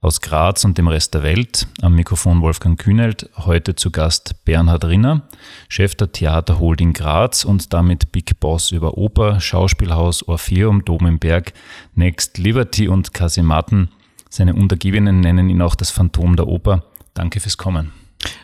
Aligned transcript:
aus 0.00 0.20
Graz 0.20 0.64
und 0.64 0.78
dem 0.78 0.88
Rest 0.88 1.14
der 1.14 1.22
Welt. 1.22 1.66
Am 1.82 1.94
Mikrofon 1.94 2.40
Wolfgang 2.42 2.78
Kühnelt, 2.78 3.30
heute 3.36 3.74
zu 3.74 3.90
Gast 3.90 4.44
Bernhard 4.44 4.84
Rinner, 4.84 5.22
Chef 5.68 5.94
der 5.94 6.12
Theater 6.12 6.58
Holding 6.58 6.92
Graz 6.92 7.44
und 7.44 7.72
damit 7.72 8.12
Big 8.12 8.38
Boss 8.40 8.70
über 8.70 8.98
Oper, 8.98 9.40
Schauspielhaus, 9.40 10.26
Orpheum, 10.28 10.84
Dom 10.84 11.06
im 11.06 11.18
Berg, 11.18 11.52
Next, 11.94 12.38
Liberty 12.38 12.88
und 12.88 13.14
Kasematten. 13.14 13.88
Seine 14.28 14.54
Untergebenen 14.54 15.20
nennen 15.20 15.48
ihn 15.48 15.62
auch 15.62 15.74
das 15.74 15.90
Phantom 15.90 16.36
der 16.36 16.46
Oper. 16.46 16.84
Danke 17.14 17.40
fürs 17.40 17.56
Kommen. 17.56 17.92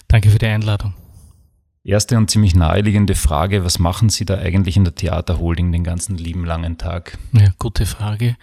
Danke 0.08 0.30
für 0.30 0.38
die 0.38 0.46
Einladung. 0.46 0.94
Erste 1.84 2.16
und 2.16 2.30
ziemlich 2.30 2.54
naheliegende 2.54 3.16
Frage, 3.16 3.64
was 3.64 3.80
machen 3.80 4.08
Sie 4.08 4.24
da 4.24 4.38
eigentlich 4.38 4.76
in 4.76 4.84
der 4.84 4.94
Theaterholding 4.94 5.72
den 5.72 5.82
ganzen 5.82 6.16
lieben 6.16 6.44
langen 6.44 6.78
Tag? 6.78 7.18
Ja, 7.32 7.48
gute 7.58 7.86
Frage. 7.86 8.36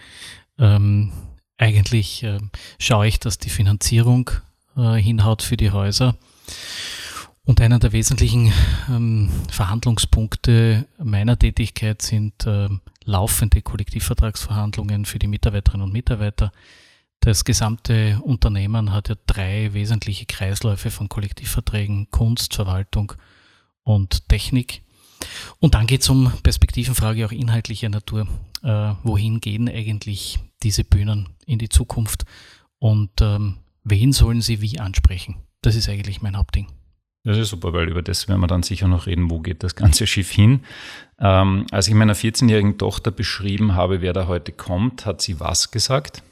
Ähm, 0.58 1.10
eigentlich 1.60 2.22
äh, 2.22 2.38
schaue 2.78 3.06
ich, 3.06 3.20
dass 3.20 3.38
die 3.38 3.50
Finanzierung 3.50 4.30
äh, 4.76 4.94
hinhaut 4.94 5.42
für 5.42 5.56
die 5.56 5.70
Häuser. 5.70 6.16
Und 7.44 7.60
einer 7.60 7.78
der 7.78 7.92
wesentlichen 7.92 8.52
ähm, 8.88 9.30
Verhandlungspunkte 9.50 10.86
meiner 11.02 11.38
Tätigkeit 11.38 12.00
sind 12.00 12.46
äh, 12.46 12.68
laufende 13.04 13.62
Kollektivvertragsverhandlungen 13.62 15.04
für 15.04 15.18
die 15.18 15.26
Mitarbeiterinnen 15.26 15.86
und 15.86 15.92
Mitarbeiter. 15.92 16.52
Das 17.20 17.44
gesamte 17.44 18.18
Unternehmen 18.22 18.92
hat 18.92 19.10
ja 19.10 19.14
drei 19.26 19.74
wesentliche 19.74 20.24
Kreisläufe 20.24 20.90
von 20.90 21.08
Kollektivverträgen, 21.08 22.10
Kunst, 22.10 22.54
Verwaltung 22.54 23.12
und 23.82 24.28
Technik. 24.28 24.82
Und 25.58 25.74
dann 25.74 25.86
geht 25.86 26.02
es 26.02 26.08
um 26.08 26.32
Perspektivenfrage 26.42 27.26
auch 27.26 27.32
inhaltlicher 27.32 27.88
Natur. 27.88 28.26
Äh, 28.62 28.94
wohin 29.02 29.40
gehen 29.40 29.68
eigentlich 29.68 30.38
diese 30.62 30.84
Bühnen 30.84 31.28
in 31.46 31.58
die 31.58 31.68
Zukunft 31.68 32.24
und 32.78 33.10
ähm, 33.20 33.58
wen 33.84 34.12
sollen 34.12 34.40
sie 34.40 34.60
wie 34.60 34.80
ansprechen? 34.80 35.36
Das 35.62 35.76
ist 35.76 35.88
eigentlich 35.88 36.22
mein 36.22 36.36
Hauptding. 36.36 36.66
Das 37.22 37.36
ist 37.36 37.50
super, 37.50 37.74
weil 37.74 37.88
über 37.88 38.00
das 38.00 38.28
werden 38.28 38.40
wir 38.40 38.46
dann 38.46 38.62
sicher 38.62 38.88
noch 38.88 39.06
reden, 39.06 39.30
wo 39.30 39.40
geht 39.40 39.62
das 39.62 39.76
ganze 39.76 40.06
Schiff 40.08 40.30
hin. 40.30 40.64
Ähm, 41.18 41.66
als 41.70 41.86
ich 41.86 41.94
meiner 41.94 42.14
14-jährigen 42.14 42.78
Tochter 42.78 43.10
beschrieben 43.10 43.74
habe, 43.74 44.00
wer 44.00 44.14
da 44.14 44.26
heute 44.26 44.52
kommt, 44.52 45.04
hat 45.04 45.20
sie 45.20 45.38
was 45.38 45.70
gesagt? 45.70 46.22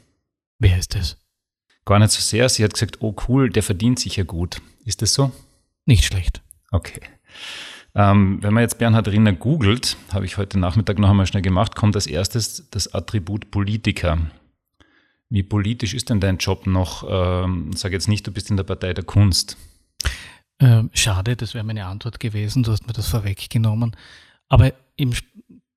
Wer 0.57 0.77
ist 0.77 0.95
das? 0.95 1.17
Gar 1.85 1.99
nicht 1.99 2.11
so 2.11 2.21
sehr. 2.21 2.49
Sie 2.49 2.63
hat 2.63 2.73
gesagt, 2.73 2.97
oh 3.01 3.15
cool, 3.27 3.49
der 3.49 3.63
verdient 3.63 3.99
sicher 3.99 4.23
gut. 4.23 4.61
Ist 4.83 5.01
das 5.01 5.13
so? 5.13 5.31
Nicht 5.85 6.05
schlecht. 6.05 6.41
Okay. 6.71 7.01
Ähm, 7.95 8.41
wenn 8.41 8.53
man 8.53 8.61
jetzt 8.61 8.77
Bernhard 8.77 9.07
Rinner 9.07 9.33
googelt, 9.33 9.97
habe 10.13 10.25
ich 10.25 10.37
heute 10.37 10.59
Nachmittag 10.59 10.99
noch 10.99 11.09
einmal 11.09 11.25
schnell 11.25 11.41
gemacht, 11.41 11.75
kommt 11.75 11.95
als 11.95 12.07
erstes 12.07 12.69
das 12.69 12.93
Attribut 12.93 13.51
Politiker. 13.51 14.19
Wie 15.29 15.43
politisch 15.43 15.93
ist 15.93 16.09
denn 16.09 16.19
dein 16.19 16.37
Job 16.37 16.65
noch? 16.65 17.05
Ähm, 17.07 17.71
sag 17.73 17.91
jetzt 17.91 18.07
nicht, 18.07 18.25
du 18.25 18.31
bist 18.31 18.49
in 18.49 18.57
der 18.57 18.63
Partei 18.63 18.93
der 18.93 19.03
Kunst. 19.03 19.57
Ähm, 20.59 20.89
schade, 20.93 21.35
das 21.35 21.53
wäre 21.53 21.63
meine 21.63 21.85
Antwort 21.85 22.19
gewesen. 22.19 22.63
Du 22.63 22.71
hast 22.71 22.87
mir 22.87 22.93
das 22.93 23.07
vorweggenommen. 23.07 23.95
Aber 24.47 24.73
im, 24.95 25.13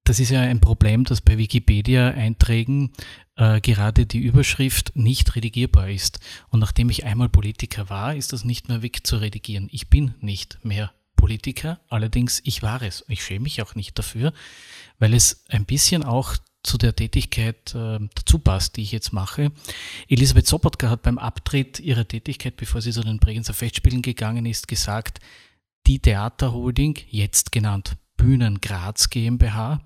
das 0.05 0.21
ist 0.21 0.31
ja 0.31 0.41
ein 0.41 0.61
Problem, 0.61 1.05
dass 1.05 1.21
bei 1.21 1.37
Wikipedia-Einträgen 1.37 2.93
äh, 3.37 3.61
gerade 3.61 4.07
die 4.07 4.21
Überschrift 4.21 4.97
nicht 4.97 5.37
redigierbar 5.37 5.91
ist. 5.91 6.21
Und 6.49 6.61
nachdem 6.61 6.89
ich 6.89 7.05
einmal 7.05 7.29
Politiker 7.29 7.91
war, 7.91 8.15
ist 8.15 8.33
das 8.33 8.45
nicht 8.45 8.69
mehr 8.69 8.83
wegzuredigieren. 8.83 9.69
Ich 9.71 9.89
bin 9.89 10.15
nicht 10.21 10.59
mehr 10.63 10.93
Politiker, 11.23 11.79
allerdings 11.89 12.43
ich 12.43 12.65
war 12.65 12.83
es. 12.83 13.05
Ich 13.07 13.23
schäme 13.23 13.45
mich 13.45 13.63
auch 13.63 13.77
nicht 13.77 13.97
dafür, 13.97 14.33
weil 14.99 15.15
es 15.15 15.45
ein 15.51 15.67
bisschen 15.67 16.03
auch 16.03 16.37
zu 16.65 16.79
der 16.79 16.97
Tätigkeit 16.97 17.73
äh, 17.77 18.01
dazu 18.13 18.41
passt, 18.41 18.77
die 18.77 18.83
ich 18.83 18.91
jetzt 18.91 19.13
mache. 19.13 19.53
Elisabeth 20.09 20.49
Sobotka 20.49 20.91
hat 20.91 21.03
beim 21.03 21.19
Abtritt 21.19 21.79
ihrer 21.79 22.09
Tätigkeit, 22.09 22.57
bevor 22.57 22.83
sie 22.83 22.91
zu 22.91 23.03
den 23.03 23.21
Bregenzer 23.21 23.55
Festspielen 23.55 24.03
gegangen 24.03 24.47
ist, 24.47 24.67
gesagt, 24.67 25.21
die 25.87 26.01
Theaterholding, 26.01 26.99
jetzt 27.09 27.53
genannt 27.53 27.97
Bühnen 28.17 28.61
Graz 28.61 29.09
GmbH, 29.09 29.81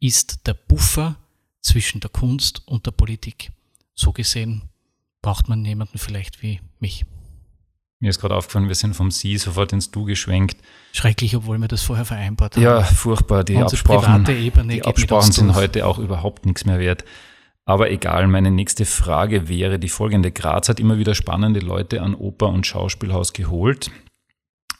ist 0.00 0.46
der 0.46 0.52
Buffer 0.52 1.16
zwischen 1.62 2.00
der 2.00 2.10
Kunst 2.10 2.60
und 2.66 2.84
der 2.84 2.92
Politik. 2.92 3.52
So 3.94 4.12
gesehen 4.12 4.68
braucht 5.22 5.48
man 5.48 5.64
jemanden 5.64 5.96
vielleicht 5.96 6.42
wie 6.42 6.60
mich. 6.78 7.06
Mir 8.04 8.10
ist 8.10 8.20
gerade 8.20 8.36
aufgefallen, 8.36 8.68
wir 8.68 8.74
sind 8.74 8.94
vom 8.94 9.10
Sie 9.10 9.38
sofort 9.38 9.72
ins 9.72 9.90
Du 9.90 10.04
geschwenkt. 10.04 10.58
Schrecklich, 10.92 11.34
obwohl 11.36 11.56
wir 11.56 11.68
das 11.68 11.80
vorher 11.80 12.04
vereinbart 12.04 12.54
haben. 12.54 12.62
Ja, 12.62 12.82
furchtbar. 12.82 13.44
Die 13.44 13.54
Unsere 13.54 13.80
Absprachen, 13.80 14.24
die 14.68 14.84
Absprachen 14.84 15.32
sind 15.32 15.54
heute 15.54 15.86
auch 15.86 15.98
überhaupt 15.98 16.44
nichts 16.44 16.66
mehr 16.66 16.78
wert. 16.78 17.06
Aber 17.64 17.90
egal, 17.90 18.26
meine 18.26 18.50
nächste 18.50 18.84
Frage 18.84 19.48
wäre 19.48 19.78
die 19.78 19.88
folgende. 19.88 20.32
Graz 20.32 20.68
hat 20.68 20.80
immer 20.80 20.98
wieder 20.98 21.14
spannende 21.14 21.60
Leute 21.60 22.02
an 22.02 22.14
Oper 22.14 22.50
und 22.50 22.66
Schauspielhaus 22.66 23.32
geholt, 23.32 23.90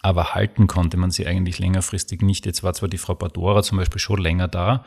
aber 0.03 0.35
halten 0.35 0.67
konnte 0.67 0.99
man 0.99 1.11
sie 1.11 1.27
eigentlich 1.27 1.59
längerfristig 1.59 2.21
nicht. 2.21 2.45
Jetzt 2.45 2.63
war 2.63 2.75
zwar 2.75 2.91
die 2.91 2.99
Frau 2.99 3.15
Badora 3.15 3.63
zum 3.63 3.79
Beispiel 3.79 4.01
schon 4.01 4.21
länger 4.21 4.49
da, 4.49 4.85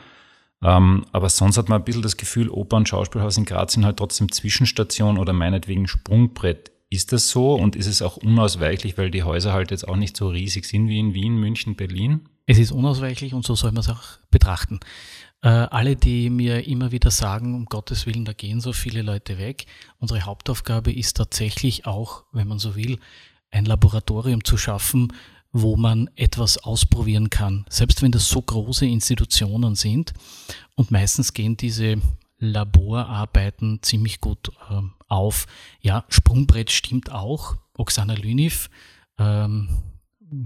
ähm, 0.62 1.06
aber 1.10 1.28
sonst 1.28 1.58
hat 1.58 1.68
man 1.68 1.80
ein 1.80 1.84
bisschen 1.84 2.02
das 2.02 2.16
Gefühl, 2.16 2.50
Oper 2.50 2.76
und 2.76 2.88
Schauspielhaus 2.88 3.36
in 3.36 3.46
Graz 3.46 3.72
sind 3.72 3.84
halt 3.84 3.96
trotzdem 3.96 4.30
Zwischenstation 4.30 5.18
oder 5.18 5.32
meinetwegen 5.32 5.88
Sprungbrett. 5.88 6.70
Ist 6.90 7.12
das 7.12 7.28
so 7.28 7.54
und 7.54 7.76
ist 7.76 7.86
es 7.86 8.00
auch 8.00 8.16
unausweichlich, 8.16 8.96
weil 8.96 9.10
die 9.10 9.22
Häuser 9.22 9.52
halt 9.52 9.70
jetzt 9.70 9.86
auch 9.86 9.96
nicht 9.96 10.16
so 10.16 10.28
riesig 10.28 10.64
sind 10.64 10.88
wie 10.88 10.98
in 10.98 11.12
Wien, 11.12 11.36
München, 11.36 11.76
Berlin? 11.76 12.28
Es 12.46 12.58
ist 12.58 12.72
unausweichlich 12.72 13.34
und 13.34 13.44
so 13.44 13.54
soll 13.54 13.72
man 13.72 13.80
es 13.80 13.90
auch 13.90 14.02
betrachten. 14.30 14.80
Äh, 15.42 15.48
alle, 15.48 15.96
die 15.96 16.30
mir 16.30 16.66
immer 16.66 16.90
wieder 16.90 17.10
sagen, 17.10 17.54
um 17.54 17.66
Gottes 17.66 18.06
Willen, 18.06 18.24
da 18.24 18.32
gehen 18.32 18.60
so 18.60 18.72
viele 18.72 19.02
Leute 19.02 19.38
weg. 19.38 19.66
Unsere 19.98 20.22
Hauptaufgabe 20.22 20.92
ist 20.92 21.18
tatsächlich 21.18 21.86
auch, 21.86 22.24
wenn 22.32 22.48
man 22.48 22.58
so 22.58 22.74
will, 22.74 22.98
ein 23.50 23.66
Laboratorium 23.66 24.42
zu 24.42 24.56
schaffen, 24.56 25.12
wo 25.52 25.76
man 25.76 26.10
etwas 26.16 26.58
ausprobieren 26.58 27.30
kann. 27.30 27.64
Selbst 27.68 28.02
wenn 28.02 28.12
das 28.12 28.28
so 28.28 28.42
große 28.42 28.86
Institutionen 28.86 29.74
sind. 29.74 30.12
Und 30.74 30.90
meistens 30.90 31.34
gehen 31.34 31.56
diese 31.56 31.96
Laborarbeiten 32.38 33.82
ziemlich 33.82 34.20
gut 34.20 34.52
ähm, 34.70 34.92
auf. 35.08 35.46
Ja, 35.80 36.04
Sprungbrett 36.08 36.70
stimmt 36.70 37.10
auch. 37.10 37.56
Oksana 37.74 38.14
Lyniv, 38.14 38.70
ähm, 39.18 39.68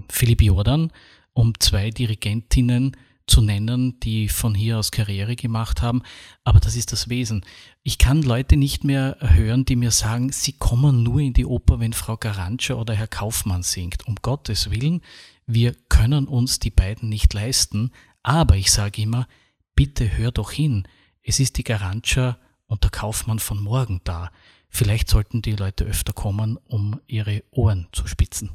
Philipp 0.09 0.41
Jordan, 0.41 0.91
um 1.33 1.59
zwei 1.59 1.89
Dirigentinnen 1.89 2.95
zu 3.25 3.41
nennen, 3.41 3.99
die 4.01 4.27
von 4.27 4.53
hier 4.53 4.77
aus 4.77 4.91
Karriere 4.91 5.35
gemacht 5.35 5.81
haben. 5.81 6.01
Aber 6.43 6.59
das 6.59 6.75
ist 6.75 6.91
das 6.91 7.09
Wesen. 7.09 7.45
Ich 7.81 7.97
kann 7.97 8.21
Leute 8.21 8.57
nicht 8.57 8.83
mehr 8.83 9.17
hören, 9.19 9.65
die 9.65 9.75
mir 9.75 9.91
sagen, 9.91 10.31
sie 10.31 10.53
kommen 10.53 11.03
nur 11.03 11.21
in 11.21 11.33
die 11.33 11.45
Oper, 11.45 11.79
wenn 11.79 11.93
Frau 11.93 12.17
Garantscher 12.17 12.77
oder 12.77 12.93
Herr 12.93 13.07
Kaufmann 13.07 13.63
singt. 13.63 14.05
Um 14.07 14.15
Gottes 14.21 14.71
Willen, 14.71 15.01
wir 15.45 15.73
können 15.89 16.27
uns 16.27 16.59
die 16.59 16.71
beiden 16.71 17.09
nicht 17.09 17.33
leisten. 17.33 17.91
Aber 18.23 18.55
ich 18.57 18.71
sage 18.71 19.01
immer, 19.01 19.27
bitte 19.75 20.17
hör 20.17 20.31
doch 20.31 20.51
hin. 20.51 20.87
Es 21.23 21.39
ist 21.39 21.57
die 21.57 21.63
Garantscher 21.63 22.37
und 22.67 22.83
der 22.83 22.91
Kaufmann 22.91 23.39
von 23.39 23.61
morgen 23.61 24.01
da. 24.03 24.31
Vielleicht 24.69 25.09
sollten 25.09 25.41
die 25.41 25.55
Leute 25.55 25.85
öfter 25.85 26.11
kommen, 26.11 26.57
um 26.65 26.99
ihre 27.07 27.43
Ohren 27.51 27.87
zu 27.93 28.07
spitzen. 28.07 28.51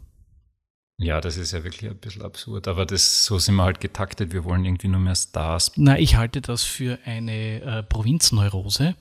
Ja, 1.00 1.20
das 1.20 1.37
ist 1.37 1.52
ja 1.52 1.62
wirklich 1.62 1.88
ein 1.88 1.96
bisschen 1.96 2.22
absurd, 2.22 2.66
aber 2.66 2.84
das, 2.84 3.25
so 3.25 3.38
sind 3.38 3.54
wir 3.54 3.62
halt 3.62 3.81
getaktet. 3.81 4.32
Wir 4.32 4.44
wollen 4.44 4.64
irgendwie 4.64 4.88
nur 4.88 4.98
mehr 4.98 5.14
Stars. 5.14 5.70
Na, 5.76 5.96
ich 5.96 6.16
halte 6.16 6.40
das 6.40 6.64
für 6.64 6.98
eine 7.04 7.62
äh, 7.62 7.82
Provinzneurose, 7.84 8.96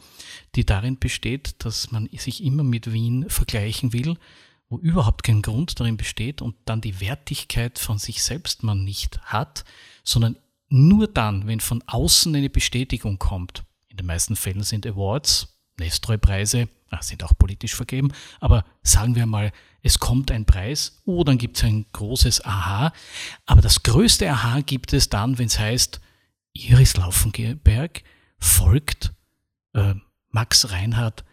die 0.54 0.64
darin 0.64 1.00
besteht, 1.00 1.56
dass 1.66 1.92
man 1.92 2.08
sich 2.16 2.44
immer 2.44 2.64
mit 2.64 2.94
Wien 2.94 3.28
vergleichen 3.30 3.94
will, 3.94 4.16
wo 4.70 4.78
überhaupt 4.78 5.24
kein 5.24 5.42
Grund 5.42 5.80
darin 5.80 5.98
besteht 5.98 6.44
und 6.44 6.56
dann 6.66 6.82
die 6.82 7.02
Wertigkeit 7.02 7.80
von 7.80 7.98
sich 7.98 8.22
selbst 8.22 8.62
man 8.62 8.84
nicht 8.84 9.20
hat, 9.24 9.66
sondern 10.04 10.38
nur 10.70 11.08
dann, 11.08 11.48
wenn 11.48 11.60
von 11.60 11.84
außen 11.88 12.36
eine 12.36 12.50
Bestätigung 12.50 13.20
kommt. 13.20 13.64
In 13.88 13.98
den 13.98 14.06
meisten 14.06 14.36
Fällen 14.36 14.64
sind 14.64 14.86
Awards, 14.86 15.60
Nestroy-Preise, 15.80 16.68
sind 17.02 17.24
auch 17.24 17.34
politisch 17.38 17.76
vergeben, 17.76 18.12
aber 18.40 18.66
sagen 18.82 19.16
wir 19.16 19.26
mal, 19.26 19.52
es 19.82 20.00
kommt 20.00 20.32
ein 20.32 20.46
Preis, 20.46 21.02
oh, 21.06 21.24
dann 21.24 21.38
gibt 21.38 21.58
es 21.58 21.64
ein 21.64 21.86
großes 21.94 22.46
Aha. 22.46 22.92
Aber 23.46 23.62
das 23.62 23.84
größte 23.84 24.30
Aha 24.30 24.62
gibt 24.62 24.94
es 24.94 25.10
dann, 25.10 25.38
wenn 25.38 25.48
es 25.48 25.60
heißt, 25.60 26.02
Iris 26.54 26.98
Laufenberg 26.98 28.04
folgt 28.40 29.14
äh, 29.74 29.94
Max 30.30 30.72
Reinhardt 30.72 31.24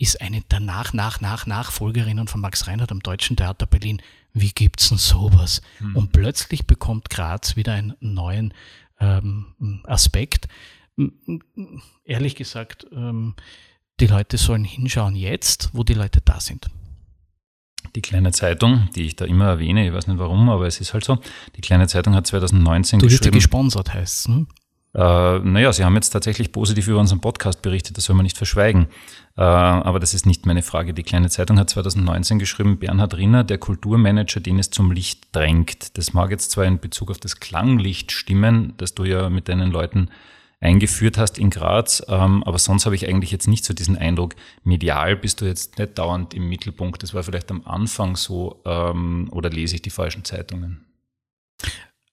ist 0.00 0.20
eine 0.22 0.40
der 0.40 0.60
nach, 0.60 0.94
nach, 0.94 1.20
nach 1.20 1.46
Nachfolgerinnen 1.46 2.26
von 2.26 2.40
Max 2.40 2.66
Reinhardt 2.66 2.90
am 2.90 3.00
Deutschen 3.00 3.36
Theater 3.36 3.66
Berlin. 3.66 4.00
Wie 4.32 4.50
gibt's 4.50 4.88
denn 4.88 4.96
sowas? 4.96 5.60
Mhm. 5.78 5.96
Und 5.96 6.12
plötzlich 6.12 6.66
bekommt 6.66 7.10
Graz 7.10 7.54
wieder 7.54 7.74
einen 7.74 7.94
neuen 8.00 8.54
ähm, 9.00 9.82
Aspekt. 9.84 10.48
Ehrlich 12.04 12.34
gesagt, 12.36 12.86
ähm, 12.92 13.34
die 14.00 14.06
Leute 14.06 14.38
sollen 14.38 14.64
hinschauen 14.64 15.16
jetzt, 15.16 15.70
wo 15.72 15.84
die 15.84 15.94
Leute 15.94 16.20
da 16.24 16.40
sind. 16.40 16.70
Die 17.94 18.02
kleine 18.02 18.32
Zeitung, 18.32 18.88
die 18.94 19.02
ich 19.06 19.16
da 19.16 19.24
immer 19.24 19.46
erwähne, 19.46 19.86
ich 19.86 19.92
weiß 19.92 20.06
nicht 20.06 20.18
warum, 20.18 20.48
aber 20.48 20.66
es 20.66 20.80
ist 20.80 20.92
halt 20.92 21.04
so. 21.04 21.18
Die 21.56 21.60
kleine 21.60 21.88
Zeitung 21.88 22.14
hat 22.14 22.26
2019 22.26 23.00
du 23.00 23.06
geschrieben. 23.06 23.24
Du 23.24 23.30
gesponsert 23.38 23.92
heißt 23.92 24.28
hm? 24.28 24.46
Äh, 24.92 25.38
naja, 25.38 25.72
Sie 25.72 25.84
haben 25.84 25.94
jetzt 25.94 26.10
tatsächlich 26.10 26.50
positiv 26.50 26.88
über 26.88 26.98
unseren 26.98 27.20
Podcast 27.20 27.62
berichtet, 27.62 27.96
das 27.96 28.04
soll 28.04 28.16
man 28.16 28.24
nicht 28.24 28.36
verschweigen. 28.36 28.88
Äh, 29.36 29.42
aber 29.42 30.00
das 30.00 30.14
ist 30.14 30.26
nicht 30.26 30.46
meine 30.46 30.62
Frage. 30.62 30.94
Die 30.94 31.04
kleine 31.04 31.30
Zeitung 31.30 31.58
hat 31.58 31.70
2019 31.70 32.38
geschrieben, 32.38 32.78
Bernhard 32.78 33.16
Rinner, 33.16 33.44
der 33.44 33.58
Kulturmanager, 33.58 34.40
den 34.40 34.58
es 34.58 34.70
zum 34.70 34.90
Licht 34.90 35.34
drängt. 35.34 35.96
Das 35.96 36.12
mag 36.12 36.30
jetzt 36.30 36.50
zwar 36.50 36.64
in 36.64 36.80
Bezug 36.80 37.10
auf 37.10 37.18
das 37.18 37.38
Klanglicht 37.38 38.10
stimmen, 38.10 38.74
das 38.78 38.94
du 38.94 39.04
ja 39.04 39.30
mit 39.30 39.48
deinen 39.48 39.70
Leuten 39.70 40.10
eingeführt 40.60 41.18
hast 41.18 41.38
in 41.38 41.50
Graz. 41.50 42.02
Ähm, 42.08 42.42
aber 42.44 42.58
sonst 42.58 42.84
habe 42.84 42.96
ich 42.96 43.08
eigentlich 43.08 43.30
jetzt 43.30 43.48
nicht 43.48 43.64
so 43.64 43.72
diesen 43.72 43.96
Eindruck, 43.96 44.34
medial 44.64 45.16
bist 45.16 45.40
du 45.40 45.46
jetzt 45.46 45.78
nicht 45.78 45.98
dauernd 45.98 46.34
im 46.34 46.48
Mittelpunkt. 46.48 47.02
Das 47.02 47.14
war 47.14 47.22
vielleicht 47.22 47.50
am 47.50 47.62
Anfang 47.64 48.16
so 48.16 48.60
ähm, 48.66 49.28
oder 49.30 49.50
lese 49.50 49.76
ich 49.76 49.82
die 49.82 49.90
falschen 49.90 50.24
Zeitungen? 50.24 50.84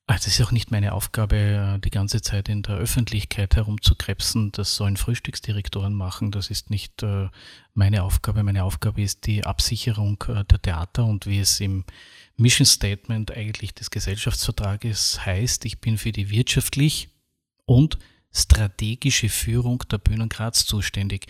Es 0.09 0.25
ist 0.25 0.41
auch 0.41 0.51
nicht 0.51 0.71
meine 0.71 0.93
Aufgabe, 0.93 1.79
die 1.83 1.89
ganze 1.89 2.21
Zeit 2.21 2.47
in 2.47 2.63
der 2.63 2.77
Öffentlichkeit 2.77 3.57
herumzukrebsen. 3.57 4.53
Das 4.53 4.75
sollen 4.75 4.95
Frühstücksdirektoren 4.95 5.93
machen. 5.93 6.31
Das 6.31 6.49
ist 6.49 6.69
nicht 6.69 7.03
äh, 7.03 7.27
meine 7.73 8.03
Aufgabe. 8.03 8.41
Meine 8.43 8.63
Aufgabe 8.63 9.01
ist 9.01 9.25
die 9.25 9.45
Absicherung 9.45 10.23
äh, 10.29 10.45
der 10.45 10.61
Theater 10.61 11.05
und 11.05 11.27
wie 11.27 11.39
es 11.39 11.59
im 11.59 11.83
Mission 12.37 12.65
Statement 12.65 13.31
eigentlich 13.31 13.73
des 13.73 13.91
Gesellschaftsvertrages 13.91 15.25
heißt, 15.25 15.65
ich 15.65 15.81
bin 15.81 15.97
für 15.97 16.13
die 16.13 16.29
wirtschaftlich 16.29 17.09
und 17.65 17.99
strategische 18.31 19.27
Führung 19.27 19.83
der 19.91 19.97
Bühnen 19.97 20.29
Graz 20.29 20.65
zuständig. 20.65 21.25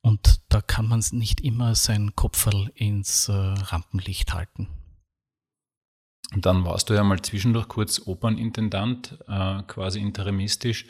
Und 0.00 0.40
da 0.48 0.62
kann 0.62 0.88
man 0.88 1.04
nicht 1.12 1.42
immer 1.42 1.74
sein 1.74 2.16
Kopferl 2.16 2.72
ins 2.74 3.28
äh, 3.28 3.32
Rampenlicht 3.32 4.32
halten. 4.32 4.68
Und 6.34 6.46
dann 6.46 6.64
warst 6.64 6.90
du 6.90 6.94
ja 6.94 7.04
mal 7.04 7.20
zwischendurch 7.20 7.68
kurz 7.68 8.02
Opernintendant, 8.06 9.18
äh, 9.28 9.62
quasi 9.66 10.00
interimistisch. 10.00 10.86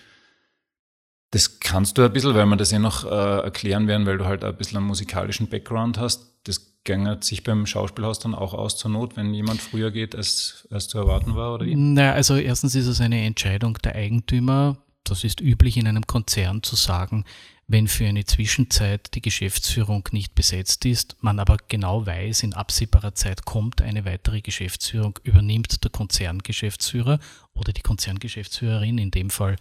Das 1.30 1.60
kannst 1.60 1.98
du 1.98 2.02
ein 2.02 2.12
bisschen, 2.12 2.34
weil 2.34 2.46
wir 2.46 2.56
das 2.56 2.70
ja 2.70 2.78
noch 2.78 3.04
äh, 3.04 3.42
erklären 3.42 3.88
werden, 3.88 4.06
weil 4.06 4.18
du 4.18 4.26
halt 4.26 4.44
ein 4.44 4.56
bisschen 4.56 4.78
einen 4.78 4.86
musikalischen 4.86 5.48
Background 5.48 5.98
hast. 5.98 6.40
Das 6.44 6.72
gängert 6.84 7.24
sich 7.24 7.42
beim 7.44 7.66
Schauspielhaus 7.66 8.18
dann 8.18 8.34
auch 8.34 8.54
aus 8.54 8.76
zur 8.76 8.90
Not, 8.90 9.16
wenn 9.16 9.32
jemand 9.32 9.60
früher 9.60 9.90
geht, 9.90 10.14
als, 10.14 10.66
als 10.70 10.88
zu 10.88 10.98
erwarten 10.98 11.34
war, 11.34 11.54
oder? 11.54 11.66
Naja, 11.66 12.12
also 12.12 12.36
erstens 12.36 12.74
ist 12.74 12.86
es 12.86 13.00
eine 13.00 13.24
Entscheidung 13.24 13.78
der 13.82 13.94
Eigentümer, 13.94 14.78
das 15.04 15.24
ist 15.24 15.40
üblich 15.40 15.76
in 15.76 15.86
einem 15.86 16.06
Konzern 16.06 16.62
zu 16.62 16.76
sagen, 16.76 17.24
wenn 17.68 17.88
für 17.88 18.06
eine 18.06 18.24
Zwischenzeit 18.24 19.14
die 19.14 19.22
Geschäftsführung 19.22 20.08
nicht 20.12 20.34
besetzt 20.34 20.84
ist, 20.84 21.16
man 21.20 21.38
aber 21.38 21.56
genau 21.68 22.04
weiß, 22.06 22.42
in 22.42 22.54
absehbarer 22.54 23.14
Zeit 23.14 23.44
kommt 23.44 23.80
eine 23.80 24.04
weitere 24.04 24.40
Geschäftsführung, 24.40 25.18
übernimmt 25.22 25.82
der 25.84 25.90
Konzerngeschäftsführer 25.90 27.18
oder 27.54 27.72
die 27.72 27.82
Konzerngeschäftsführerin, 27.82 28.98
in 28.98 29.10
dem 29.10 29.30
Fall 29.30 29.56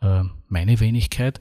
äh, 0.00 0.22
meine 0.48 0.80
Wenigkeit, 0.80 1.40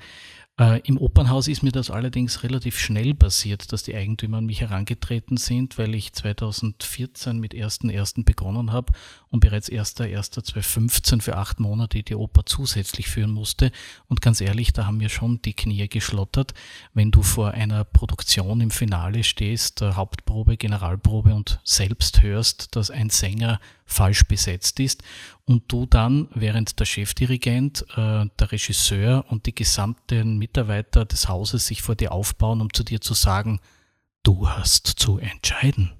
äh, 0.59 0.79
Im 0.83 0.97
Opernhaus 0.97 1.47
ist 1.47 1.63
mir 1.63 1.71
das 1.71 1.89
allerdings 1.89 2.43
relativ 2.43 2.77
schnell 2.77 3.13
passiert, 3.13 3.71
dass 3.71 3.83
die 3.83 3.95
Eigentümer 3.95 4.37
an 4.37 4.45
mich 4.45 4.61
herangetreten 4.61 5.37
sind, 5.37 5.77
weil 5.77 5.95
ich 5.95 6.13
2014 6.13 7.39
mit 7.39 7.53
1.1. 7.53 8.25
begonnen 8.25 8.71
habe 8.71 8.93
und 9.29 9.39
bereits 9.39 9.71
1.1.2015 9.71 11.21
für 11.21 11.37
acht 11.37 11.59
Monate 11.59 12.03
die 12.03 12.15
Oper 12.15 12.45
zusätzlich 12.45 13.07
führen 13.07 13.31
musste. 13.31 13.71
Und 14.07 14.21
ganz 14.21 14.41
ehrlich, 14.41 14.73
da 14.73 14.85
haben 14.85 14.97
mir 14.97 15.09
schon 15.09 15.41
die 15.41 15.53
Knie 15.53 15.87
geschlottert, 15.87 16.53
wenn 16.93 17.11
du 17.11 17.23
vor 17.23 17.51
einer 17.51 17.83
Produktion 17.83 18.61
im 18.61 18.71
Finale 18.71 19.23
stehst, 19.23 19.81
Hauptprobe, 19.81 20.57
Generalprobe 20.57 21.33
und 21.33 21.59
selbst 21.63 22.21
hörst, 22.21 22.75
dass 22.75 22.91
ein 22.91 23.09
Sänger 23.09 23.59
falsch 23.91 24.23
besetzt 24.23 24.79
ist 24.79 25.03
und 25.45 25.71
du 25.71 25.85
dann, 25.85 26.29
während 26.33 26.79
der 26.79 26.85
Chefdirigent, 26.85 27.85
äh, 27.95 28.25
der 28.39 28.51
Regisseur 28.51 29.25
und 29.29 29.45
die 29.45 29.55
gesamten 29.55 30.37
Mitarbeiter 30.37 31.05
des 31.05 31.27
Hauses 31.27 31.67
sich 31.67 31.81
vor 31.81 31.95
dir 31.95 32.11
aufbauen, 32.11 32.61
um 32.61 32.73
zu 32.73 32.83
dir 32.83 33.01
zu 33.01 33.13
sagen, 33.13 33.59
du 34.23 34.49
hast 34.49 34.87
zu 34.87 35.17
entscheiden. 35.17 35.91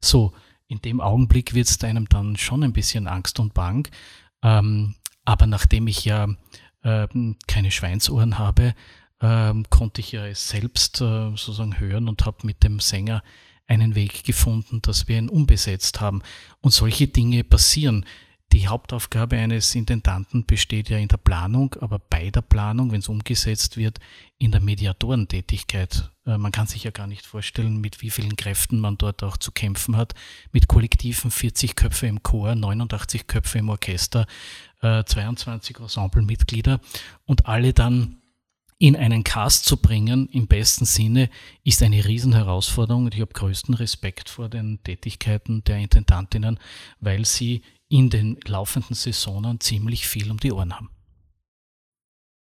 So, 0.00 0.32
in 0.66 0.80
dem 0.82 1.00
Augenblick 1.00 1.54
wird 1.54 1.68
es 1.68 1.82
einem 1.82 2.08
dann 2.08 2.36
schon 2.36 2.62
ein 2.62 2.72
bisschen 2.72 3.06
Angst 3.06 3.40
und 3.40 3.54
Bang. 3.54 3.88
Ähm, 4.42 4.94
aber 5.24 5.46
nachdem 5.46 5.86
ich 5.86 6.04
ja 6.04 6.28
äh, 6.82 7.08
keine 7.46 7.70
Schweinsohren 7.70 8.38
habe, 8.38 8.74
äh, 9.20 9.54
konnte 9.70 10.00
ich 10.00 10.12
ja 10.12 10.26
es 10.26 10.48
selbst 10.48 11.00
äh, 11.00 11.30
sozusagen 11.30 11.78
hören 11.78 12.08
und 12.08 12.24
habe 12.26 12.46
mit 12.46 12.62
dem 12.62 12.80
Sänger 12.80 13.22
einen 13.68 13.94
Weg 13.94 14.24
gefunden, 14.24 14.82
dass 14.82 15.06
wir 15.06 15.18
ihn 15.18 15.28
umbesetzt 15.28 16.00
haben. 16.00 16.22
Und 16.60 16.72
solche 16.72 17.06
Dinge 17.06 17.44
passieren. 17.44 18.04
Die 18.52 18.66
Hauptaufgabe 18.66 19.36
eines 19.36 19.74
Intendanten 19.74 20.46
besteht 20.46 20.88
ja 20.88 20.96
in 20.96 21.08
der 21.08 21.18
Planung, 21.18 21.74
aber 21.80 21.98
bei 21.98 22.30
der 22.30 22.40
Planung, 22.40 22.90
wenn 22.90 23.00
es 23.00 23.08
umgesetzt 23.08 23.76
wird, 23.76 24.00
in 24.38 24.52
der 24.52 24.62
Mediatorentätigkeit. 24.62 26.10
Äh, 26.24 26.38
man 26.38 26.50
kann 26.50 26.66
sich 26.66 26.84
ja 26.84 26.90
gar 26.90 27.06
nicht 27.06 27.26
vorstellen, 27.26 27.78
mit 27.78 28.00
wie 28.00 28.08
vielen 28.08 28.36
Kräften 28.36 28.80
man 28.80 28.96
dort 28.96 29.22
auch 29.22 29.36
zu 29.36 29.52
kämpfen 29.52 29.98
hat. 29.98 30.14
Mit 30.50 30.66
Kollektiven 30.66 31.30
40 31.30 31.76
Köpfe 31.76 32.06
im 32.06 32.22
Chor, 32.22 32.54
89 32.54 33.26
Köpfe 33.26 33.58
im 33.58 33.68
Orchester, 33.68 34.26
22 34.80 35.76
äh, 35.78 35.82
Ensemblemitglieder 35.82 36.80
und 37.26 37.46
alle 37.46 37.74
dann 37.74 38.16
in 38.78 38.94
einen 38.96 39.24
Cast 39.24 39.64
zu 39.64 39.76
bringen, 39.76 40.28
im 40.30 40.46
besten 40.46 40.84
Sinne, 40.84 41.30
ist 41.64 41.82
eine 41.82 42.04
Riesenherausforderung 42.04 43.06
und 43.06 43.14
ich 43.14 43.20
habe 43.20 43.32
größten 43.32 43.74
Respekt 43.74 44.28
vor 44.28 44.48
den 44.48 44.82
Tätigkeiten 44.84 45.64
der 45.64 45.78
Intendantinnen, 45.78 46.58
weil 47.00 47.24
sie 47.24 47.62
in 47.88 48.10
den 48.10 48.38
laufenden 48.46 48.94
Saisonen 48.94 49.60
ziemlich 49.60 50.06
viel 50.06 50.30
um 50.30 50.38
die 50.38 50.52
Ohren 50.52 50.74
haben. 50.74 50.90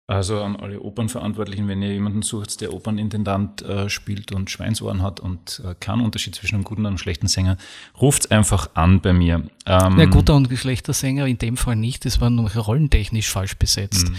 Also 0.08 0.44
an 0.44 0.56
alle 0.56 0.82
Opernverantwortlichen, 0.82 1.68
wenn 1.68 1.82
ihr 1.82 1.92
jemanden 1.92 2.22
sucht, 2.22 2.62
der 2.62 2.74
Opernintendant 2.74 3.64
äh, 3.64 3.90
spielt 3.90 4.32
und 4.34 4.52
Schweinsohren 4.52 5.02
hat 5.02 5.20
und 5.20 5.64
äh, 5.66 5.74
keinen 5.74 6.02
Unterschied 6.02 6.36
zwischen 6.36 6.56
einem 6.56 6.64
guten 6.64 6.82
und 6.82 6.88
einem 6.88 6.98
schlechten 7.00 7.28
Sänger, 7.28 7.58
ruft 8.00 8.32
einfach 8.32 8.70
an 8.76 9.02
bei 9.02 9.14
mir. 9.14 9.50
Ähm, 9.66 10.00
ja, 10.00 10.06
guter 10.06 10.36
und 10.36 10.56
schlechter 10.56 10.94
Sänger 10.94 11.26
in 11.26 11.40
dem 11.40 11.58
Fall 11.58 11.76
nicht, 11.76 12.06
das 12.06 12.22
war 12.22 12.30
nur 12.30 12.52
rollentechnisch 12.54 13.32
falsch 13.32 13.58
besetzt. 13.58 14.08
Mhm. 14.10 14.16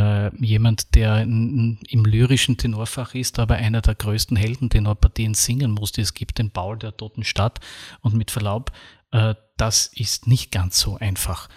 Äh, 0.00 0.44
jemand, 0.44 0.96
der 0.96 1.22
im 1.22 1.78
lyrischen 1.88 2.56
Tenorfach 2.56 3.14
ist, 3.14 3.38
aber 3.38 3.54
einer 3.54 3.82
der 3.82 3.94
größten 3.94 4.36
Heldentenorpartien 4.36 5.34
singen 5.34 5.70
musste. 5.70 6.00
Es 6.00 6.14
gibt 6.14 6.38
den 6.40 6.50
Baul 6.50 6.76
der 6.76 6.96
Toten 6.96 7.22
Stadt 7.22 7.60
und 8.00 8.14
mit 8.14 8.32
Verlaub, 8.32 8.72
äh, 9.12 9.36
das 9.56 9.86
ist 9.94 10.26
nicht 10.26 10.50
ganz 10.50 10.80
so 10.80 10.96
einfach. 10.96 11.48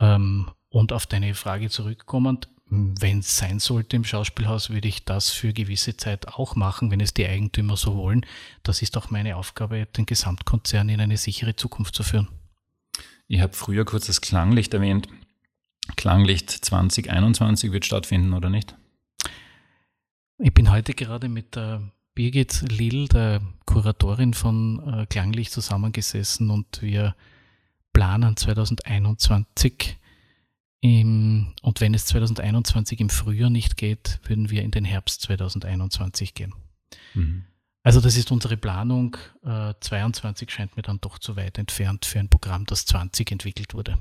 Ähm, 0.00 0.50
und 0.68 0.92
auf 0.92 1.06
deine 1.06 1.34
Frage 1.34 1.70
zurückkommend, 1.70 2.48
wenn 2.74 3.18
es 3.18 3.36
sein 3.36 3.58
sollte 3.58 3.96
im 3.96 4.04
Schauspielhaus, 4.04 4.70
würde 4.70 4.88
ich 4.88 5.04
das 5.04 5.28
für 5.28 5.52
gewisse 5.52 5.98
Zeit 5.98 6.28
auch 6.28 6.56
machen, 6.56 6.90
wenn 6.90 7.00
es 7.00 7.12
die 7.12 7.26
Eigentümer 7.26 7.76
so 7.76 7.96
wollen. 7.96 8.24
Das 8.62 8.80
ist 8.80 8.96
auch 8.96 9.10
meine 9.10 9.36
Aufgabe, 9.36 9.86
den 9.94 10.06
Gesamtkonzern 10.06 10.88
in 10.88 10.98
eine 10.98 11.18
sichere 11.18 11.54
Zukunft 11.54 11.94
zu 11.94 12.02
führen. 12.02 12.28
Ich 13.28 13.42
habe 13.42 13.52
früher 13.52 13.84
kurz 13.84 14.06
das 14.06 14.22
Klanglicht 14.22 14.72
erwähnt. 14.72 15.06
Klanglicht 15.96 16.50
2021 16.50 17.72
wird 17.72 17.84
stattfinden, 17.84 18.32
oder 18.32 18.48
nicht? 18.48 18.74
Ich 20.38 20.54
bin 20.54 20.70
heute 20.70 20.94
gerade 20.94 21.28
mit 21.28 21.54
der 21.54 21.82
Birgit 22.14 22.64
Lill, 22.72 23.06
der 23.08 23.42
Kuratorin 23.66 24.32
von 24.32 25.00
äh, 25.02 25.06
Klanglicht, 25.06 25.52
zusammengesessen 25.52 26.48
und 26.48 26.80
wir 26.80 27.14
planen 27.92 28.34
2021 28.34 29.98
im, 30.82 31.54
und 31.62 31.80
wenn 31.80 31.94
es 31.94 32.06
2021 32.06 32.98
im 32.98 33.08
Frühjahr 33.08 33.50
nicht 33.50 33.76
geht, 33.76 34.18
würden 34.24 34.50
wir 34.50 34.62
in 34.62 34.72
den 34.72 34.84
Herbst 34.84 35.22
2021 35.22 36.34
gehen. 36.34 36.52
Mhm. 37.14 37.44
Also 37.84 38.00
das 38.00 38.16
ist 38.16 38.32
unsere 38.32 38.56
Planung. 38.56 39.16
Äh, 39.44 39.74
22 39.78 40.50
scheint 40.50 40.76
mir 40.76 40.82
dann 40.82 41.00
doch 41.00 41.20
zu 41.20 41.36
weit 41.36 41.56
entfernt 41.58 42.04
für 42.04 42.18
ein 42.18 42.28
Programm, 42.28 42.66
das 42.66 42.84
20 42.86 43.30
entwickelt 43.30 43.74
wurde. 43.74 43.96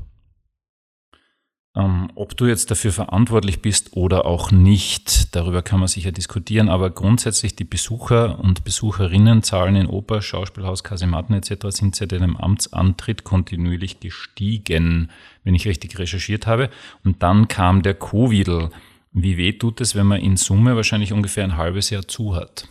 Ähm, 1.73 2.11
ob 2.15 2.35
du 2.35 2.47
jetzt 2.47 2.69
dafür 2.69 2.91
verantwortlich 2.91 3.61
bist 3.61 3.95
oder 3.95 4.25
auch 4.25 4.51
nicht, 4.51 5.33
darüber 5.35 5.61
kann 5.61 5.79
man 5.79 5.87
sicher 5.87 6.11
diskutieren, 6.11 6.67
aber 6.67 6.89
grundsätzlich 6.89 7.55
die 7.55 7.63
Besucher 7.63 8.39
und 8.39 8.65
Besucherinnenzahlen 8.65 9.77
in 9.77 9.87
Oper, 9.87 10.21
Schauspielhaus, 10.21 10.83
Kasematten 10.83 11.33
etc. 11.33 11.67
sind 11.69 11.95
seit 11.95 12.11
deinem 12.11 12.35
Amtsantritt 12.35 13.23
kontinuierlich 13.23 14.01
gestiegen, 14.01 15.11
wenn 15.45 15.55
ich 15.55 15.65
richtig 15.65 15.97
recherchiert 15.97 16.45
habe. 16.45 16.69
Und 17.05 17.23
dann 17.23 17.47
kam 17.47 17.83
der 17.83 17.93
Covid. 17.93 18.69
Wie 19.13 19.37
weh 19.37 19.53
tut 19.53 19.79
es, 19.79 19.95
wenn 19.95 20.07
man 20.07 20.21
in 20.21 20.35
Summe 20.35 20.75
wahrscheinlich 20.75 21.13
ungefähr 21.13 21.45
ein 21.45 21.57
halbes 21.57 21.89
Jahr 21.89 22.07
zu 22.07 22.35
hat? 22.35 22.67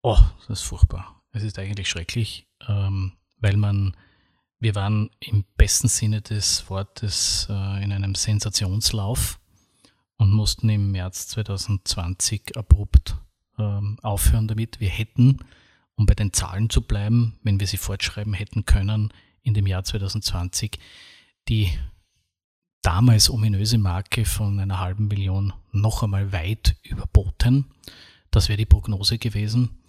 Oh, 0.00 0.18
das 0.48 0.60
ist 0.60 0.66
furchtbar. 0.66 1.22
Es 1.32 1.42
ist 1.42 1.58
eigentlich 1.58 1.90
schrecklich, 1.90 2.46
ähm, 2.68 3.12
weil 3.38 3.56
man, 3.58 3.96
wir 4.58 4.74
waren 4.74 5.10
im 5.20 5.44
besten 5.56 5.88
Sinne 5.88 6.22
des 6.22 6.68
Wortes 6.70 7.46
äh, 7.50 7.84
in 7.84 7.92
einem 7.92 8.14
Sensationslauf 8.14 9.38
und 10.16 10.32
mussten 10.32 10.68
im 10.68 10.90
März 10.92 11.28
2020 11.28 12.56
abrupt 12.56 13.16
ähm, 13.58 13.98
aufhören 14.02 14.48
damit. 14.48 14.80
Wir 14.80 14.88
hätten, 14.88 15.38
um 15.96 16.06
bei 16.06 16.14
den 16.14 16.32
Zahlen 16.32 16.70
zu 16.70 16.82
bleiben, 16.82 17.38
wenn 17.42 17.60
wir 17.60 17.66
sie 17.66 17.76
fortschreiben 17.76 18.34
hätten 18.34 18.64
können, 18.64 19.12
in 19.42 19.54
dem 19.54 19.66
Jahr 19.66 19.84
2020 19.84 20.78
die 21.48 21.70
damals 22.82 23.30
ominöse 23.30 23.78
Marke 23.78 24.24
von 24.24 24.60
einer 24.60 24.80
halben 24.80 25.08
Million 25.08 25.52
noch 25.72 26.02
einmal 26.02 26.32
weit 26.32 26.76
überboten. 26.82 27.66
Das 28.30 28.48
wäre 28.48 28.56
die 28.56 28.66
Prognose 28.66 29.18
gewesen. 29.18 29.82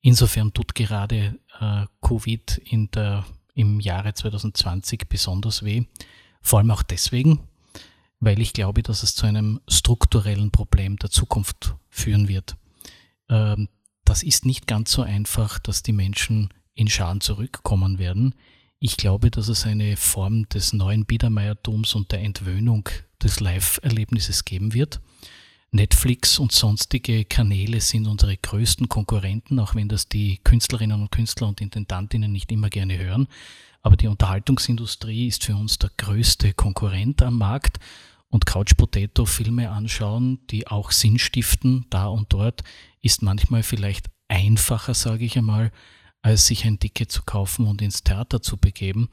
Insofern 0.00 0.52
tut 0.52 0.74
gerade 0.74 1.38
äh, 1.60 1.86
Covid 2.00 2.58
in 2.64 2.90
der, 2.90 3.24
im 3.54 3.80
Jahre 3.80 4.14
2020 4.14 5.08
besonders 5.08 5.64
weh. 5.64 5.84
Vor 6.40 6.58
allem 6.58 6.70
auch 6.70 6.82
deswegen, 6.82 7.40
weil 8.20 8.40
ich 8.40 8.52
glaube, 8.52 8.82
dass 8.82 9.02
es 9.02 9.14
zu 9.14 9.26
einem 9.26 9.60
strukturellen 9.68 10.50
Problem 10.50 10.96
der 10.96 11.10
Zukunft 11.10 11.74
führen 11.88 12.28
wird. 12.28 12.56
Ähm, 13.28 13.68
das 14.04 14.22
ist 14.22 14.46
nicht 14.46 14.66
ganz 14.66 14.92
so 14.92 15.02
einfach, 15.02 15.58
dass 15.58 15.82
die 15.82 15.92
Menschen 15.92 16.52
in 16.74 16.88
Scharen 16.88 17.20
zurückkommen 17.20 17.98
werden. 17.98 18.34
Ich 18.78 18.96
glaube, 18.96 19.30
dass 19.30 19.48
es 19.48 19.64
eine 19.64 19.96
Form 19.96 20.48
des 20.48 20.72
neuen 20.72 21.06
Biedermeiertums 21.06 21.94
und 21.94 22.10
der 22.10 22.20
Entwöhnung 22.22 22.88
des 23.22 23.38
Live-Erlebnisses 23.40 24.44
geben 24.44 24.74
wird. 24.74 25.00
Netflix 25.74 26.38
und 26.38 26.52
sonstige 26.52 27.24
Kanäle 27.24 27.80
sind 27.80 28.06
unsere 28.06 28.36
größten 28.36 28.90
Konkurrenten, 28.90 29.58
auch 29.58 29.74
wenn 29.74 29.88
das 29.88 30.06
die 30.06 30.38
Künstlerinnen 30.44 31.00
und 31.00 31.10
Künstler 31.10 31.48
und 31.48 31.62
Intendantinnen 31.62 32.30
nicht 32.30 32.52
immer 32.52 32.68
gerne 32.68 32.98
hören. 32.98 33.26
Aber 33.80 33.96
die 33.96 34.06
Unterhaltungsindustrie 34.06 35.28
ist 35.28 35.44
für 35.44 35.56
uns 35.56 35.78
der 35.78 35.90
größte 35.96 36.52
Konkurrent 36.52 37.22
am 37.22 37.38
Markt 37.38 37.78
und 38.28 38.44
Couch 38.44 38.76
Potato 38.76 39.24
Filme 39.24 39.70
anschauen, 39.70 40.40
die 40.50 40.66
auch 40.66 40.90
Sinn 40.90 41.18
stiften, 41.18 41.86
da 41.88 42.06
und 42.06 42.34
dort, 42.34 42.62
ist 43.00 43.22
manchmal 43.22 43.62
vielleicht 43.62 44.10
einfacher, 44.28 44.92
sage 44.92 45.24
ich 45.24 45.38
einmal, 45.38 45.72
als 46.20 46.46
sich 46.46 46.66
ein 46.66 46.78
Ticket 46.78 47.10
zu 47.10 47.22
kaufen 47.22 47.66
und 47.66 47.80
ins 47.80 48.04
Theater 48.04 48.42
zu 48.42 48.58
begeben. 48.58 49.08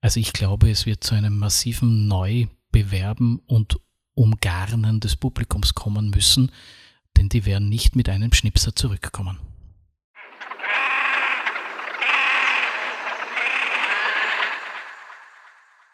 Also 0.00 0.18
ich 0.18 0.32
glaube, 0.32 0.70
es 0.70 0.86
wird 0.86 1.04
zu 1.04 1.14
einem 1.14 1.38
massiven 1.38 2.08
Neubewerben 2.08 3.38
und 3.46 3.78
Umgarnen 4.14 5.00
des 5.00 5.16
Publikums 5.16 5.74
kommen 5.74 6.10
müssen, 6.10 6.52
denn 7.16 7.28
die 7.28 7.46
werden 7.46 7.68
nicht 7.68 7.96
mit 7.96 8.08
einem 8.08 8.32
Schnipser 8.32 8.74
zurückkommen. 8.74 9.38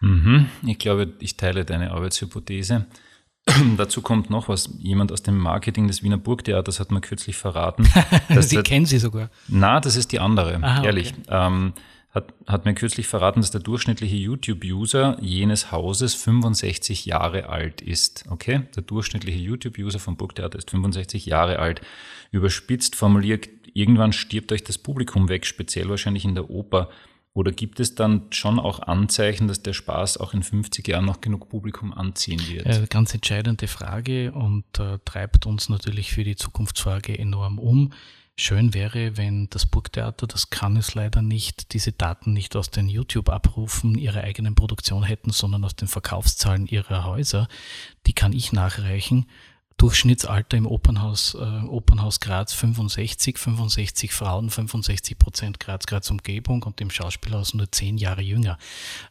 Mhm. 0.00 0.46
Ich 0.66 0.78
glaube, 0.78 1.14
ich 1.20 1.36
teile 1.36 1.64
deine 1.64 1.92
Arbeitshypothese. 1.92 2.86
Dazu 3.76 4.02
kommt 4.02 4.30
noch 4.30 4.48
was. 4.48 4.70
Jemand 4.78 5.12
aus 5.12 5.22
dem 5.22 5.38
Marketing 5.38 5.86
des 5.86 6.02
Wiener 6.02 6.18
Burgtheaters 6.18 6.80
hat 6.80 6.90
mir 6.90 7.00
kürzlich 7.00 7.36
verraten. 7.36 7.88
Sie 8.40 8.62
kennen 8.62 8.86
sie 8.86 8.98
sogar. 8.98 9.30
Na, 9.48 9.80
das 9.80 9.96
ist 9.96 10.12
die 10.12 10.20
andere, 10.20 10.62
Aha, 10.62 10.84
ehrlich. 10.84 11.12
Okay. 11.12 11.28
Ähm, 11.30 11.72
hat, 12.16 12.32
hat 12.46 12.64
mir 12.64 12.74
kürzlich 12.74 13.06
verraten, 13.06 13.42
dass 13.42 13.50
der 13.50 13.60
durchschnittliche 13.60 14.16
YouTube-User 14.16 15.18
jenes 15.20 15.70
Hauses 15.70 16.14
65 16.14 17.04
Jahre 17.04 17.50
alt 17.50 17.82
ist. 17.82 18.24
Okay? 18.30 18.62
Der 18.74 18.82
durchschnittliche 18.82 19.38
YouTube-User 19.38 19.98
vom 19.98 20.16
Burgtheater 20.16 20.58
ist 20.58 20.70
65 20.70 21.26
Jahre 21.26 21.58
alt. 21.58 21.82
Überspitzt 22.30 22.96
formuliert, 22.96 23.48
irgendwann 23.74 24.12
stirbt 24.12 24.50
euch 24.50 24.64
das 24.64 24.78
Publikum 24.78 25.28
weg, 25.28 25.44
speziell 25.44 25.90
wahrscheinlich 25.90 26.24
in 26.24 26.34
der 26.34 26.48
Oper. 26.48 26.88
Oder 27.34 27.52
gibt 27.52 27.80
es 27.80 27.94
dann 27.94 28.22
schon 28.30 28.58
auch 28.58 28.80
Anzeichen, 28.80 29.46
dass 29.46 29.62
der 29.62 29.74
Spaß 29.74 30.16
auch 30.16 30.32
in 30.32 30.42
50 30.42 30.88
Jahren 30.88 31.04
noch 31.04 31.20
genug 31.20 31.50
Publikum 31.50 31.92
anziehen 31.92 32.40
wird? 32.48 32.64
Äh, 32.64 32.86
ganz 32.88 33.12
entscheidende 33.12 33.68
Frage 33.68 34.32
und 34.32 34.64
äh, 34.78 34.98
treibt 35.04 35.44
uns 35.44 35.68
natürlich 35.68 36.12
für 36.12 36.24
die 36.24 36.36
Zukunftsfrage 36.36 37.18
enorm 37.18 37.58
um. 37.58 37.92
Schön 38.38 38.74
wäre, 38.74 39.16
wenn 39.16 39.48
das 39.48 39.64
Burgtheater, 39.64 40.26
das 40.26 40.50
kann 40.50 40.76
es 40.76 40.94
leider 40.94 41.22
nicht, 41.22 41.72
diese 41.72 41.92
Daten 41.92 42.34
nicht 42.34 42.54
aus 42.54 42.70
den 42.70 42.86
YouTube-Abrufen 42.86 43.96
ihrer 43.96 44.24
eigenen 44.24 44.54
Produktion 44.54 45.04
hätten, 45.04 45.30
sondern 45.30 45.64
aus 45.64 45.74
den 45.74 45.88
Verkaufszahlen 45.88 46.66
ihrer 46.66 47.04
Häuser. 47.04 47.48
Die 48.06 48.12
kann 48.12 48.34
ich 48.34 48.52
nachreichen. 48.52 49.26
Durchschnittsalter 49.78 50.58
im 50.58 50.66
Opernhaus, 50.66 51.34
äh, 51.34 51.38
Opernhaus 51.38 52.20
Graz 52.20 52.52
65, 52.52 53.38
65 53.38 54.12
Frauen, 54.12 54.50
65 54.50 55.18
Prozent 55.18 55.58
Graz, 55.58 55.86
Graz 55.86 56.10
Umgebung 56.10 56.62
und 56.62 56.80
im 56.82 56.90
Schauspielhaus 56.90 57.54
nur 57.54 57.72
10 57.72 57.96
Jahre 57.96 58.22
jünger. 58.22 58.58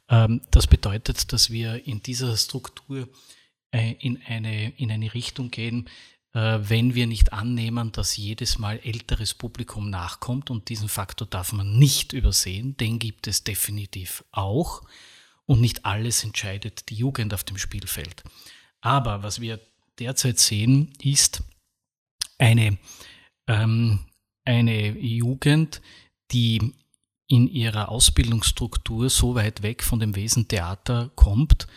Ähm, 0.08 0.42
das 0.52 0.68
bedeutet, 0.68 1.34
dass 1.34 1.50
wir 1.50 1.88
in 1.88 2.02
dieser 2.04 2.38
Struktur 2.38 3.10
äh, 3.72 3.94
in, 4.00 4.22
eine, 4.28 4.70
in 4.78 4.92
eine 4.92 5.14
Richtung 5.14 5.50
gehen, 5.50 5.90
wenn 6.38 6.96
wir 6.96 7.08
nicht 7.08 7.32
annehmen, 7.32 7.94
dass 7.94 8.18
jedes 8.18 8.60
Mal 8.60 8.82
älteres 8.84 9.34
Publikum 9.34 9.90
nachkommt. 9.90 10.50
Und 10.50 10.68
diesen 10.68 10.90
Faktor 10.90 11.28
darf 11.28 11.54
man 11.54 11.80
nicht 11.80 12.12
übersehen, 12.12 12.76
den 12.76 13.00
gibt 13.00 13.28
es 13.28 13.46
definitiv 13.46 14.26
auch. 14.34 14.84
Und 15.46 15.62
nicht 15.62 15.86
alles 15.86 16.26
entscheidet 16.26 16.90
die 16.90 16.96
Jugend 16.96 17.34
auf 17.34 17.46
dem 17.46 17.58
Spielfeld. 17.58 18.24
Aber 18.82 19.24
was 19.24 19.40
wir 19.40 19.62
derzeit 19.98 20.38
sehen, 20.38 20.92
ist 21.02 21.42
eine, 22.38 22.78
ähm, 23.48 24.00
eine 24.44 24.90
Jugend, 24.90 25.82
die 26.32 26.74
in 27.28 27.48
ihrer 27.48 27.88
Ausbildungsstruktur 27.88 29.10
so 29.10 29.36
weit 29.36 29.62
weg 29.62 29.84
von 29.84 30.02
dem 30.02 30.16
Wesen 30.18 30.50
Theater 30.50 31.12
kommt, 31.16 31.68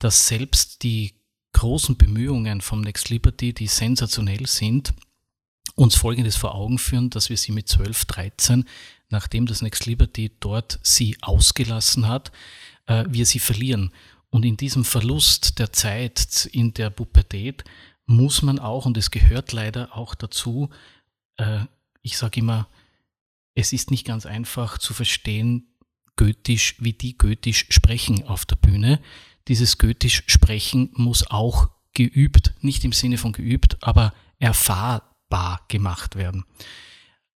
dass 0.00 0.26
selbst 0.26 0.82
die 0.82 1.19
großen 1.52 1.96
Bemühungen 1.96 2.60
vom 2.60 2.80
Next 2.80 3.08
Liberty, 3.10 3.52
die 3.52 3.66
sensationell 3.66 4.46
sind, 4.46 4.94
uns 5.74 5.96
Folgendes 5.96 6.36
vor 6.36 6.54
Augen 6.54 6.78
führen, 6.78 7.10
dass 7.10 7.30
wir 7.30 7.36
sie 7.36 7.52
mit 7.52 7.68
12, 7.68 8.04
13, 8.04 8.64
nachdem 9.08 9.46
das 9.46 9.62
Next 9.62 9.86
Liberty 9.86 10.32
dort 10.40 10.78
sie 10.82 11.16
ausgelassen 11.20 12.06
hat, 12.08 12.32
äh, 12.86 13.04
wir 13.08 13.26
sie 13.26 13.38
verlieren. 13.38 13.92
Und 14.30 14.44
in 14.44 14.56
diesem 14.56 14.84
Verlust 14.84 15.58
der 15.58 15.72
Zeit 15.72 16.48
in 16.52 16.72
der 16.74 16.90
Pubertät 16.90 17.64
muss 18.06 18.42
man 18.42 18.58
auch, 18.58 18.86
und 18.86 18.96
es 18.96 19.10
gehört 19.10 19.52
leider 19.52 19.96
auch 19.96 20.14
dazu, 20.14 20.70
äh, 21.36 21.60
ich 22.02 22.16
sage 22.16 22.40
immer, 22.40 22.68
es 23.54 23.72
ist 23.72 23.90
nicht 23.90 24.06
ganz 24.06 24.26
einfach 24.26 24.78
zu 24.78 24.94
verstehen, 24.94 25.66
Goethisch, 26.16 26.76
wie 26.78 26.92
die 26.92 27.16
Goethisch 27.16 27.66
sprechen 27.70 28.26
auf 28.26 28.44
der 28.44 28.56
Bühne 28.56 29.00
dieses 29.50 29.78
Goethisch 29.78 30.22
sprechen 30.26 30.90
muss 30.94 31.28
auch 31.28 31.70
geübt, 31.92 32.54
nicht 32.60 32.84
im 32.84 32.92
Sinne 32.92 33.18
von 33.18 33.32
geübt, 33.32 33.76
aber 33.80 34.14
erfahrbar 34.38 35.60
gemacht 35.66 36.14
werden. 36.14 36.44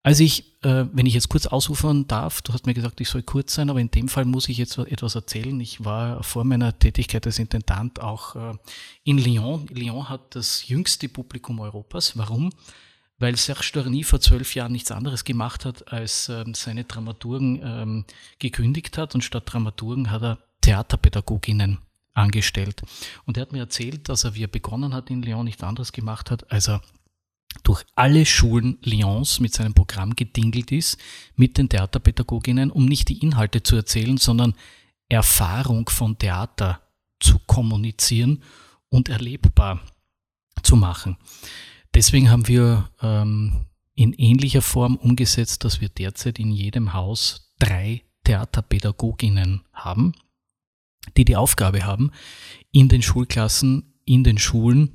Also 0.05 0.23
ich, 0.23 0.63
äh, 0.63 0.85
wenn 0.93 1.07
ich 1.07 1.15
jetzt 1.15 1.29
kurz 1.29 1.47
ausufern 1.47 2.07
darf, 2.07 2.41
du 2.43 2.53
hast 2.53 2.67
mir 2.67 2.75
gesagt, 2.75 3.01
ich 3.01 3.09
soll 3.09 3.25
kurz 3.25 3.55
sein, 3.55 3.69
aber 3.69 3.81
in 3.81 3.91
dem 3.91 4.09
Fall 4.09 4.27
muss 4.27 4.49
ich 4.49 4.59
jetzt 4.59 4.79
etwas 4.79 5.17
erzählen. 5.17 5.59
Ich 5.59 5.85
war 5.85 6.23
vor 6.23 6.45
meiner 6.45 6.79
Tätigkeit 6.79 7.27
als 7.27 7.41
Intendant 7.41 8.01
auch 8.01 8.37
äh, 8.37 8.55
in 9.03 9.19
Lyon. 9.19 9.67
Lyon 9.73 10.09
hat 10.09 10.37
das 10.37 10.69
jüngste 10.69 11.09
Publikum 11.09 11.59
Europas. 11.59 12.17
Warum? 12.17 12.51
Weil 13.19 13.35
Serge 13.35 13.71
Dorny 13.73 14.05
vor 14.05 14.21
zwölf 14.21 14.55
Jahren 14.55 14.73
nichts 14.73 14.93
anderes 14.93 15.25
gemacht 15.25 15.65
hat, 15.65 15.91
als 15.91 16.29
ähm, 16.29 16.55
seine 16.55 16.85
Dramaturgen 16.85 17.61
ähm, 17.65 18.05
gekündigt 18.39 18.99
hat 18.99 19.17
und 19.17 19.25
statt 19.25 19.45
Dramaturgen 19.47 20.13
hat 20.13 20.23
er 20.23 20.39
Theaterpädagoginnen 20.61 21.79
angestellt. 22.15 22.83
Und 23.27 23.37
er 23.37 23.43
hat 23.43 23.53
mir 23.53 23.61
erzählt, 23.61 24.09
dass 24.09 24.25
er, 24.25 24.35
wie 24.35 24.45
er 24.45 24.49
begonnen 24.49 24.95
hat 24.95 25.11
in 25.11 25.23
Lyon, 25.23 25.45
nichts 25.45 25.63
anderes 25.63 25.93
gemacht 25.93 26.31
hat, 26.31 26.51
als 26.51 26.69
er 26.69 26.81
durch 27.63 27.85
alle 27.95 28.27
Schulen 28.27 28.79
Lyons 28.83 29.41
mit 29.41 29.55
seinem 29.55 29.75
Programm 29.75 30.17
gedingelt 30.17 30.73
ist, 30.73 30.99
mit 31.37 31.59
den 31.59 31.69
Theaterpädagoginnen, 31.69 32.71
um 32.71 32.87
nicht 32.87 33.09
die 33.09 33.19
Inhalte 33.19 33.63
zu 33.63 33.77
erzählen, 33.77 34.17
sondern 34.17 34.55
Erfahrung 35.09 35.89
von 35.89 36.19
Theater 36.19 36.81
zu 37.21 37.39
kommunizieren 37.47 38.43
und 38.89 39.09
erlebbar 39.09 39.81
zu 40.63 40.77
machen. 40.77 41.17
Deswegen 41.95 42.31
haben 42.31 42.49
wir 42.49 42.91
ähm, 43.03 43.67
in 43.95 44.13
ähnlicher 44.15 44.63
Form 44.63 44.97
umgesetzt, 44.97 45.65
dass 45.65 45.81
wir 45.81 45.89
derzeit 45.89 46.39
in 46.39 46.51
jedem 46.51 46.93
Haus 46.93 47.53
drei 47.59 48.03
Theaterpädagoginnen 48.25 49.63
haben 49.73 50.15
die 51.17 51.25
die 51.25 51.37
Aufgabe 51.37 51.85
haben, 51.85 52.11
in 52.73 52.89
den 52.89 53.03
Schulklassen, 53.03 53.95
in 54.05 54.25
den 54.25 54.39
Schulen 54.39 54.91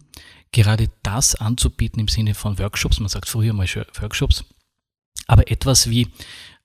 gerade 0.52 0.90
das 1.04 1.36
anzubieten 1.36 2.00
im 2.00 2.08
Sinne 2.08 2.34
von 2.34 2.60
Workshops. 2.60 3.00
Man 3.00 3.10
sagt 3.10 3.28
früher 3.28 3.54
mal 3.54 3.68
Workshops, 4.00 4.44
aber 5.28 5.50
etwas 5.52 5.90
wie, 5.90 6.08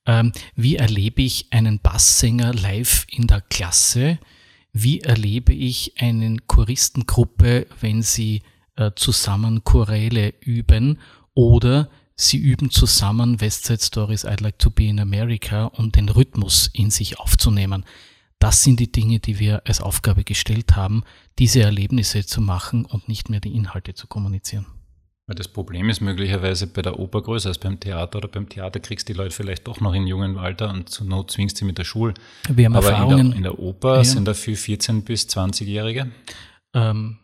ähm, 0.07 0.33
wie 0.57 0.77
erlebe 0.77 1.23
ich 1.23 1.47
einen 1.51 1.79
Basssänger 1.79 2.55
live 2.55 3.07
in 3.09 3.27
der 3.27 3.41
Klasse? 3.43 4.19
Wie 4.73 5.01
erlebe 5.01 5.53
ich 5.53 5.95
eine 5.99 6.37
Choristengruppe, 6.47 7.67
wenn 7.81 8.03
sie 8.03 8.43
äh, 8.77 8.91
zusammen 8.97 9.65
Choräle 9.65 10.35
üben? 10.41 10.99
Oder 11.35 11.91
sie 12.17 12.39
üben 12.39 12.71
zusammen 12.71 13.41
West 13.41 13.67
Side 13.67 13.83
Stories 13.83 14.25
I'd 14.25 14.43
Like 14.43 14.59
to 14.59 14.71
Be 14.71 14.85
in 14.85 15.01
America, 15.01 15.67
um 15.67 15.93
den 15.93 16.09
Rhythmus 16.09 16.71
in 16.73 16.91
sich 16.91 17.19
aufzunehmen. 17.19 17.85
Das 18.45 18.63
sind 18.63 18.79
die 18.79 18.93
Dinge, 18.93 19.21
die 19.21 19.39
wir 19.39 19.63
als 19.67 19.81
Aufgabe 19.81 20.23
gestellt 20.23 20.77
haben, 20.77 21.03
diese 21.39 21.63
Erlebnisse 21.63 22.27
zu 22.27 22.43
machen 22.43 22.85
und 22.85 23.09
nicht 23.09 23.31
mehr 23.31 23.41
die 23.41 23.55
Inhalte 23.57 23.95
zu 23.95 24.07
kommunizieren. 24.07 24.67
Weil 25.27 25.37
das 25.37 25.49
Problem 25.49 25.89
ist 25.89 26.03
möglicherweise 26.03 26.67
bei 26.67 26.83
der 26.83 26.99
Oper 26.99 27.23
größer 27.23 27.49
als 27.49 27.57
beim 27.59 27.81
Theater 27.81 28.19
oder 28.19 28.29
beim 28.29 28.47
Theater 28.47 28.81
kriegst 28.81 29.09
du 29.09 29.15
die 29.15 29.17
Leute 29.17 29.31
vielleicht 29.35 29.67
doch 29.67 29.81
noch 29.81 29.95
in 29.95 30.07
jungem 30.07 30.37
Alter 30.37 30.69
und 30.71 30.91
zur 30.91 31.07
Not 31.07 31.31
zwingst 31.31 31.57
sie 31.57 31.65
mit 31.65 31.79
der 31.79 31.85
Schule. 31.85 32.13
Wir 32.51 32.67
haben 32.67 32.77
Aber 32.77 32.91
Erfahrungen. 32.91 33.19
in 33.21 33.29
der, 33.31 33.37
in 33.39 33.43
der 33.45 33.59
Oper 33.59 33.97
Ja. 33.97 34.05
sind 34.05 34.27
dafür 34.27 34.55
14- 34.57 35.05
bis 35.05 35.27
20-Jährige. 35.27 36.11
ähm, 36.75 37.17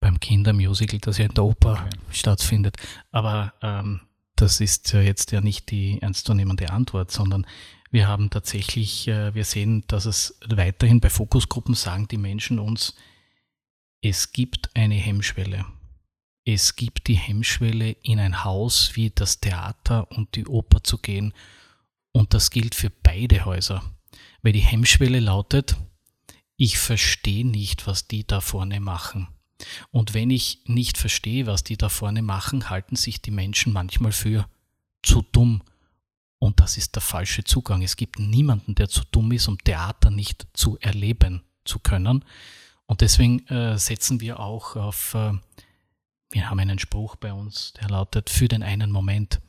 beim 0.00 0.20
Kindermusical, 0.20 0.98
das 1.00 1.16
ja 1.16 1.24
in 1.24 1.34
der 1.34 1.44
Oper 1.44 1.72
Okay. 1.72 1.96
stattfindet. 2.10 2.76
Aber 3.10 3.54
ähm, 3.62 4.00
das 4.36 4.60
ist 4.60 4.92
ja 4.92 5.00
jetzt 5.00 5.32
ja 5.32 5.40
nicht 5.40 5.70
die 5.70 6.02
ernstzunehmende 6.02 6.68
Antwort, 6.70 7.10
sondern 7.10 7.46
wir 7.90 8.08
haben 8.08 8.30
tatsächlich, 8.30 9.08
äh, 9.08 9.34
wir 9.34 9.44
sehen, 9.44 9.84
dass 9.88 10.06
es 10.06 10.38
weiterhin 10.48 11.00
bei 11.00 11.10
Fokusgruppen 11.10 11.74
sagen 11.74 12.08
die 12.08 12.18
Menschen 12.18 12.58
uns, 12.58 12.94
es 14.02 14.32
gibt 14.32 14.70
eine 14.74 14.94
Hemmschwelle. 14.94 15.66
Es 16.44 16.76
gibt 16.76 17.08
die 17.08 17.16
Hemmschwelle, 17.16 17.90
in 18.02 18.18
ein 18.18 18.44
Haus 18.44 18.96
wie 18.96 19.10
das 19.10 19.40
Theater 19.40 20.10
und 20.10 20.34
die 20.36 20.46
Oper 20.46 20.82
zu 20.82 20.98
gehen. 20.98 21.34
Und 22.12 22.32
das 22.32 22.50
gilt 22.50 22.74
für 22.74 22.90
beide 22.90 23.44
Häuser. 23.44 23.82
Weil 24.42 24.52
die 24.52 24.60
Hemmschwelle 24.60 25.20
lautet, 25.20 25.76
ich 26.56 26.78
verstehe 26.78 27.46
nicht, 27.46 27.86
was 27.86 28.08
die 28.08 28.26
da 28.26 28.40
vorne 28.40 28.80
machen. 28.80 29.28
Und 29.90 30.14
wenn 30.14 30.30
ich 30.30 30.60
nicht 30.66 30.96
verstehe, 30.96 31.46
was 31.46 31.62
die 31.62 31.76
da 31.76 31.88
vorne 31.88 32.22
machen, 32.22 32.70
halten 32.70 32.96
sich 32.96 33.20
die 33.20 33.30
Menschen 33.30 33.72
manchmal 33.72 34.12
für 34.12 34.48
zu 35.02 35.22
dumm. 35.32 35.62
Und 36.40 36.58
das 36.58 36.78
ist 36.78 36.96
der 36.96 37.02
falsche 37.02 37.44
Zugang. 37.44 37.82
Es 37.82 37.96
gibt 37.96 38.18
niemanden, 38.18 38.74
der 38.74 38.88
zu 38.88 39.02
dumm 39.12 39.30
ist, 39.30 39.46
um 39.46 39.58
Theater 39.58 40.10
nicht 40.10 40.46
zu 40.54 40.78
erleben 40.80 41.42
zu 41.64 41.78
können. 41.78 42.24
Und 42.86 43.02
deswegen 43.02 43.46
äh, 43.48 43.78
setzen 43.78 44.22
wir 44.22 44.40
auch 44.40 44.74
auf, 44.74 45.14
äh, 45.14 45.32
wir 46.30 46.48
haben 46.48 46.58
einen 46.58 46.78
Spruch 46.78 47.16
bei 47.16 47.32
uns, 47.32 47.74
der 47.74 47.90
lautet, 47.90 48.30
für 48.30 48.48
den 48.48 48.62
einen 48.62 48.90
Moment. 48.90 49.42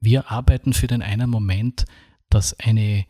Wir 0.00 0.30
arbeiten 0.30 0.72
für 0.72 0.86
den 0.86 1.02
einen 1.02 1.28
Moment, 1.28 1.84
dass 2.30 2.58
eine, 2.58 3.04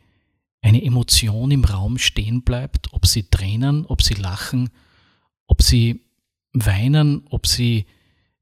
eine 0.60 0.82
Emotion 0.82 1.52
im 1.52 1.64
Raum 1.64 1.98
stehen 1.98 2.42
bleibt, 2.42 2.92
ob 2.92 3.06
sie 3.06 3.30
Tränen, 3.30 3.86
ob 3.86 4.02
sie 4.02 4.14
lachen, 4.14 4.70
ob 5.46 5.62
sie 5.62 6.00
weinen, 6.52 7.24
ob 7.30 7.46
sie 7.46 7.86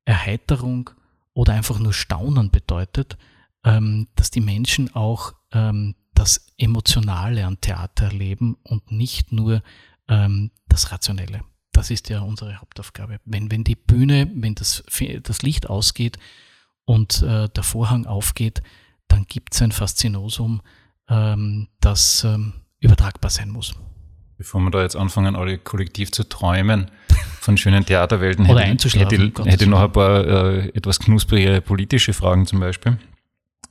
Erheiterung 0.07 0.89
oder 1.35 1.53
einfach 1.53 1.79
nur 1.79 1.93
Staunen 1.93 2.51
bedeutet, 2.51 3.19
ähm, 3.65 4.09
dass 4.17 4.31
die 4.31 4.41
Menschen 4.41 4.95
auch 4.95 5.35
ähm, 5.53 5.95
das 6.15 6.47
Emotionale 6.59 7.47
an 7.47 7.61
Theater 7.61 8.07
erleben 8.07 8.57
und 8.63 8.93
nicht 8.93 9.33
nur 9.33 9.63
ähm, 10.09 10.51
das 10.69 10.93
Rationelle. 10.93 11.43
Das 11.73 11.91
ist 11.91 12.09
ja 12.09 12.21
unsere 12.21 12.61
Hauptaufgabe. 12.61 13.21
Wenn, 13.25 13.51
wenn 13.51 13.65
die 13.65 13.77
Bühne, 13.77 14.31
wenn 14.35 14.55
das, 14.55 14.83
das 15.23 15.43
Licht 15.43 15.71
ausgeht 15.71 16.19
und 16.85 17.23
äh, 17.23 17.49
der 17.49 17.63
Vorhang 17.63 18.07
aufgeht, 18.07 18.63
dann 19.09 19.25
gibt 19.29 19.55
es 19.55 19.63
ein 19.63 19.73
Faszinosum, 19.73 20.63
ähm, 21.09 21.69
das 21.81 22.25
ähm, 22.25 22.55
übertragbar 22.81 23.31
sein 23.31 23.51
muss. 23.51 23.75
Bevor 24.37 24.61
wir 24.63 24.71
da 24.71 24.83
jetzt 24.83 24.97
anfangen, 24.97 25.37
alle 25.37 25.59
kollektiv 25.59 26.13
zu 26.13 26.29
träumen 26.29 26.91
von 27.41 27.57
schönen 27.57 27.85
Theaterwelten, 27.85 28.47
hätte, 28.47 28.89
hätte, 28.99 29.33
hätte 29.45 29.65
ich 29.65 29.71
noch 29.71 29.81
ein 29.81 29.93
paar 29.93 30.27
äh, 30.27 30.69
etwas 30.71 30.99
knusprige 30.99 31.61
politische 31.61 32.13
Fragen 32.15 32.47
zum 32.47 32.61
Beispiel. 32.61 32.99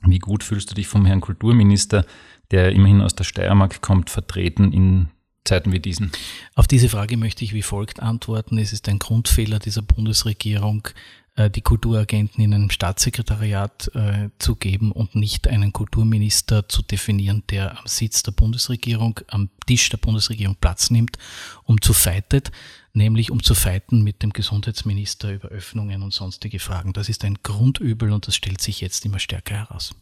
Wie 0.02 0.18
gut 0.18 0.42
fühlst 0.42 0.70
du 0.70 0.74
dich 0.74 0.88
vom 0.88 1.06
Herrn 1.06 1.20
Kulturminister, 1.20 2.04
der 2.50 2.72
immerhin 2.72 3.02
aus 3.02 3.14
der 3.14 3.24
Steiermark 3.24 3.80
kommt, 3.80 4.10
vertreten 4.10 4.72
in 4.72 5.08
Zeiten 5.44 5.72
wie 5.72 5.80
diesen? 5.80 6.12
Auf 6.54 6.66
diese 6.66 6.88
Frage 6.88 7.16
möchte 7.16 7.44
ich 7.44 7.54
wie 7.54 7.62
folgt 7.62 8.00
antworten. 8.00 8.58
Es 8.58 8.72
ist 8.72 8.88
ein 8.88 8.98
Grundfehler 8.98 9.58
dieser 9.58 9.82
Bundesregierung, 9.82 10.88
äh, 11.36 11.50
die 11.50 11.62
Kulturagenten 11.62 12.42
in 12.42 12.54
einem 12.54 12.70
Staatssekretariat 12.70 13.90
äh, 13.94 14.30
zu 14.38 14.56
geben 14.56 14.92
und 14.92 15.14
nicht 15.14 15.48
einen 15.48 15.72
Kulturminister 15.72 16.68
zu 16.68 16.82
definieren, 16.82 17.44
der 17.50 17.78
am 17.78 17.86
Sitz 17.86 18.22
der 18.22 18.32
Bundesregierung, 18.32 19.20
am 19.28 19.50
Tisch 19.66 19.88
der 19.88 19.98
Bundesregierung 19.98 20.56
Platz 20.60 20.90
nimmt, 20.90 21.18
um 21.64 21.80
zu 21.80 21.92
fightet, 21.92 22.50
nämlich 22.92 23.30
um 23.30 23.42
zu 23.42 23.54
fighten 23.54 24.02
mit 24.02 24.22
dem 24.22 24.32
Gesundheitsminister 24.32 25.32
über 25.32 25.48
Öffnungen 25.48 26.02
und 26.02 26.12
sonstige 26.12 26.58
Fragen. 26.58 26.92
Das 26.92 27.08
ist 27.08 27.24
ein 27.24 27.38
Grundübel 27.42 28.12
und 28.12 28.26
das 28.26 28.36
stellt 28.36 28.60
sich 28.60 28.80
jetzt 28.80 29.04
immer 29.04 29.18
stärker 29.18 29.56
heraus. 29.56 29.94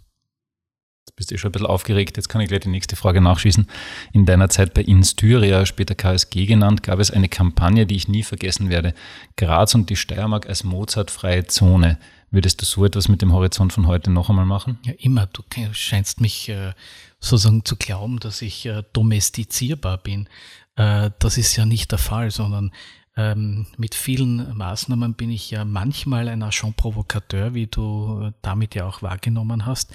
Jetzt 1.07 1.17
bist 1.17 1.31
du 1.31 1.35
eh 1.35 1.39
schon 1.39 1.49
ein 1.49 1.53
bisschen 1.53 1.67
aufgeregt, 1.67 2.19
jetzt 2.19 2.29
kann 2.29 2.43
ich 2.43 2.49
gleich 2.49 2.61
die 2.61 2.69
nächste 2.69 2.95
Frage 2.95 3.23
nachschießen. 3.23 3.67
In 4.13 4.27
deiner 4.27 4.51
Zeit 4.51 4.75
bei 4.75 4.83
Instyria, 4.83 5.65
später 5.65 5.95
KSG 5.95 6.45
genannt, 6.45 6.83
gab 6.83 6.99
es 6.99 7.11
eine 7.11 7.31
Kampagne, 7.31 7.87
die 7.87 7.97
ich 7.97 8.09
nie 8.09 8.23
vergessen 8.23 8.69
werde. 8.69 8.95
Graz 9.37 9.75
und 9.75 9.89
die 9.89 9.97
Steiermark 9.97 10.47
als 10.47 10.65
Mozartfreie 10.65 11.47
Zone. 11.47 11.99
Würdest 12.31 12.61
du 12.61 12.67
so 12.67 12.85
etwas 12.85 13.09
mit 13.09 13.23
dem 13.23 13.33
Horizont 13.33 13.73
von 13.73 13.87
heute 13.87 14.11
noch 14.11 14.29
einmal 14.29 14.45
machen? 14.45 14.79
Ja, 14.85 14.93
immer. 14.99 15.27
Du 15.27 15.43
scheinst 15.73 16.21
mich 16.21 16.51
äh, 16.51 16.75
sozusagen 17.21 17.65
zu 17.65 17.77
glauben, 17.77 18.21
dass 18.21 18.43
ich 18.43 18.67
äh, 18.67 18.83
domestizierbar 18.93 19.97
bin. 19.97 20.29
Äh, 20.79 21.11
das 21.19 21.37
ist 21.37 21.57
ja 21.57 21.67
nicht 21.67 21.91
der 21.91 21.99
Fall, 21.99 22.31
sondern 22.31 22.71
ähm, 23.17 23.67
mit 23.77 23.97
vielen 23.97 24.57
Maßnahmen 24.57 25.15
bin 25.15 25.31
ich 25.31 25.51
ja 25.51 25.65
manchmal 25.65 26.29
ein 26.29 26.43
Agent 26.43 26.77
Provocateur, 26.77 27.53
wie 27.53 27.67
du 27.67 28.29
äh, 28.29 28.33
damit 28.43 28.77
ja 28.77 28.87
auch 28.87 29.03
wahrgenommen 29.03 29.67
hast. 29.67 29.93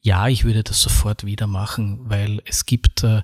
Ja, 0.00 0.26
ich 0.26 0.44
würde 0.44 0.64
das 0.64 0.80
sofort 0.80 1.24
wieder 1.24 1.46
machen, 1.46 2.00
weil 2.04 2.40
es 2.46 2.64
gibt 2.64 3.04
äh, 3.04 3.22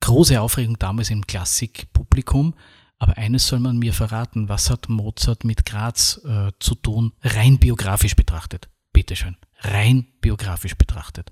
große 0.00 0.40
Aufregung 0.40 0.78
damals 0.78 1.10
im 1.10 1.26
Klassikpublikum. 1.26 2.54
Aber 2.98 3.18
eines 3.18 3.46
soll 3.46 3.60
man 3.60 3.76
mir 3.76 3.92
verraten, 3.92 4.48
was 4.48 4.70
hat 4.70 4.88
Mozart 4.88 5.44
mit 5.44 5.66
Graz 5.66 6.18
äh, 6.24 6.52
zu 6.58 6.74
tun, 6.74 7.12
rein 7.22 7.58
biografisch 7.58 8.16
betrachtet? 8.16 8.70
Bitteschön, 8.94 9.36
rein 9.60 10.06
biografisch 10.20 10.74
betrachtet. 10.74 11.30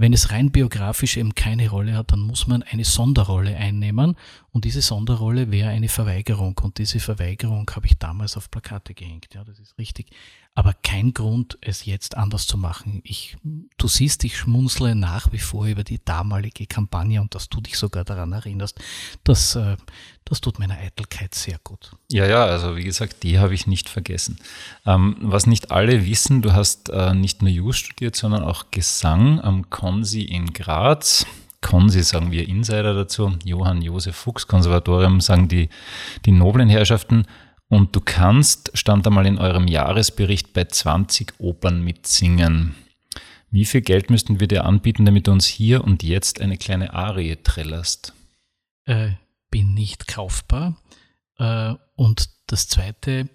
Wenn 0.00 0.14
es 0.14 0.30
rein 0.30 0.50
biografisch 0.50 1.18
eben 1.18 1.34
keine 1.34 1.68
Rolle 1.68 1.94
hat, 1.94 2.12
dann 2.12 2.20
muss 2.20 2.46
man 2.46 2.62
eine 2.62 2.84
Sonderrolle 2.84 3.54
einnehmen 3.54 4.16
und 4.50 4.64
diese 4.64 4.80
Sonderrolle 4.80 5.50
wäre 5.50 5.68
eine 5.68 5.90
Verweigerung 5.90 6.58
und 6.62 6.78
diese 6.78 7.00
Verweigerung 7.00 7.70
habe 7.74 7.86
ich 7.86 7.98
damals 7.98 8.38
auf 8.38 8.50
Plakate 8.50 8.94
gehängt, 8.94 9.28
ja, 9.34 9.44
das 9.44 9.58
ist 9.58 9.76
richtig. 9.76 10.06
Aber 10.54 10.74
kein 10.82 11.14
Grund, 11.14 11.58
es 11.60 11.84
jetzt 11.84 12.16
anders 12.16 12.46
zu 12.46 12.58
machen. 12.58 13.00
Ich, 13.04 13.36
du 13.78 13.86
siehst, 13.86 14.24
ich 14.24 14.36
schmunzle 14.36 14.96
nach 14.96 15.30
wie 15.32 15.38
vor 15.38 15.66
über 15.66 15.84
die 15.84 16.04
damalige 16.04 16.66
Kampagne 16.66 17.20
und 17.20 17.34
dass 17.36 17.48
du 17.48 17.60
dich 17.60 17.78
sogar 17.78 18.04
daran 18.04 18.32
erinnerst, 18.32 18.80
das, 19.22 19.54
äh, 19.54 19.76
das 20.24 20.40
tut 20.40 20.58
meiner 20.58 20.76
Eitelkeit 20.76 21.34
sehr 21.36 21.58
gut. 21.62 21.92
Ja, 22.10 22.26
ja, 22.26 22.44
also 22.44 22.76
wie 22.76 22.82
gesagt, 22.82 23.22
die 23.22 23.38
habe 23.38 23.54
ich 23.54 23.68
nicht 23.68 23.88
vergessen. 23.88 24.40
Ähm, 24.86 25.16
was 25.20 25.46
nicht 25.46 25.70
alle 25.70 26.04
wissen, 26.04 26.42
du 26.42 26.52
hast 26.52 26.88
äh, 26.88 27.14
nicht 27.14 27.42
nur 27.42 27.50
Jus 27.60 27.76
studiert, 27.76 28.16
sondern 28.16 28.42
auch 28.42 28.70
Gesang 28.70 29.38
am 29.38 29.68
Konsi 29.68 30.22
in 30.22 30.54
Graz. 30.54 31.26
Konsi 31.60 32.02
sagen 32.02 32.30
wir 32.30 32.48
Insider 32.48 32.94
dazu, 32.94 33.36
Johann 33.44 33.82
Josef 33.82 34.16
Fuchs 34.16 34.46
Konservatorium 34.46 35.20
sagen 35.20 35.48
die, 35.48 35.68
die 36.24 36.32
noblen 36.32 36.70
Herrschaften. 36.70 37.26
Und 37.68 37.94
du 37.94 38.00
kannst, 38.00 38.70
stand 38.72 39.06
einmal 39.06 39.26
in 39.26 39.36
eurem 39.36 39.68
Jahresbericht, 39.68 40.54
bei 40.54 40.64
20 40.64 41.34
Opern 41.38 41.84
mitsingen. 41.84 42.74
Wie 43.50 43.66
viel 43.66 43.82
Geld 43.82 44.08
müssten 44.08 44.40
wir 44.40 44.48
dir 44.48 44.64
anbieten, 44.64 45.04
damit 45.04 45.26
du 45.26 45.32
uns 45.32 45.44
hier 45.44 45.84
und 45.84 46.02
jetzt 46.02 46.40
eine 46.40 46.56
kleine 46.56 46.94
Arie 46.94 47.36
trillerst? 47.36 48.14
Äh, 48.86 49.10
bin 49.50 49.74
nicht 49.74 50.08
kaufbar. 50.08 50.78
Äh, 51.36 51.74
und 51.94 52.30
das 52.46 52.68
Zweite, 52.68 53.28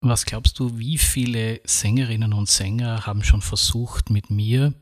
was 0.00 0.24
glaubst 0.24 0.58
du, 0.58 0.78
wie 0.78 0.98
viele 0.98 1.60
Sängerinnen 1.64 2.32
und 2.32 2.48
Sänger 2.48 3.06
haben 3.06 3.24
schon 3.24 3.42
versucht, 3.42 4.10
mit 4.10 4.30
mir, 4.30 4.74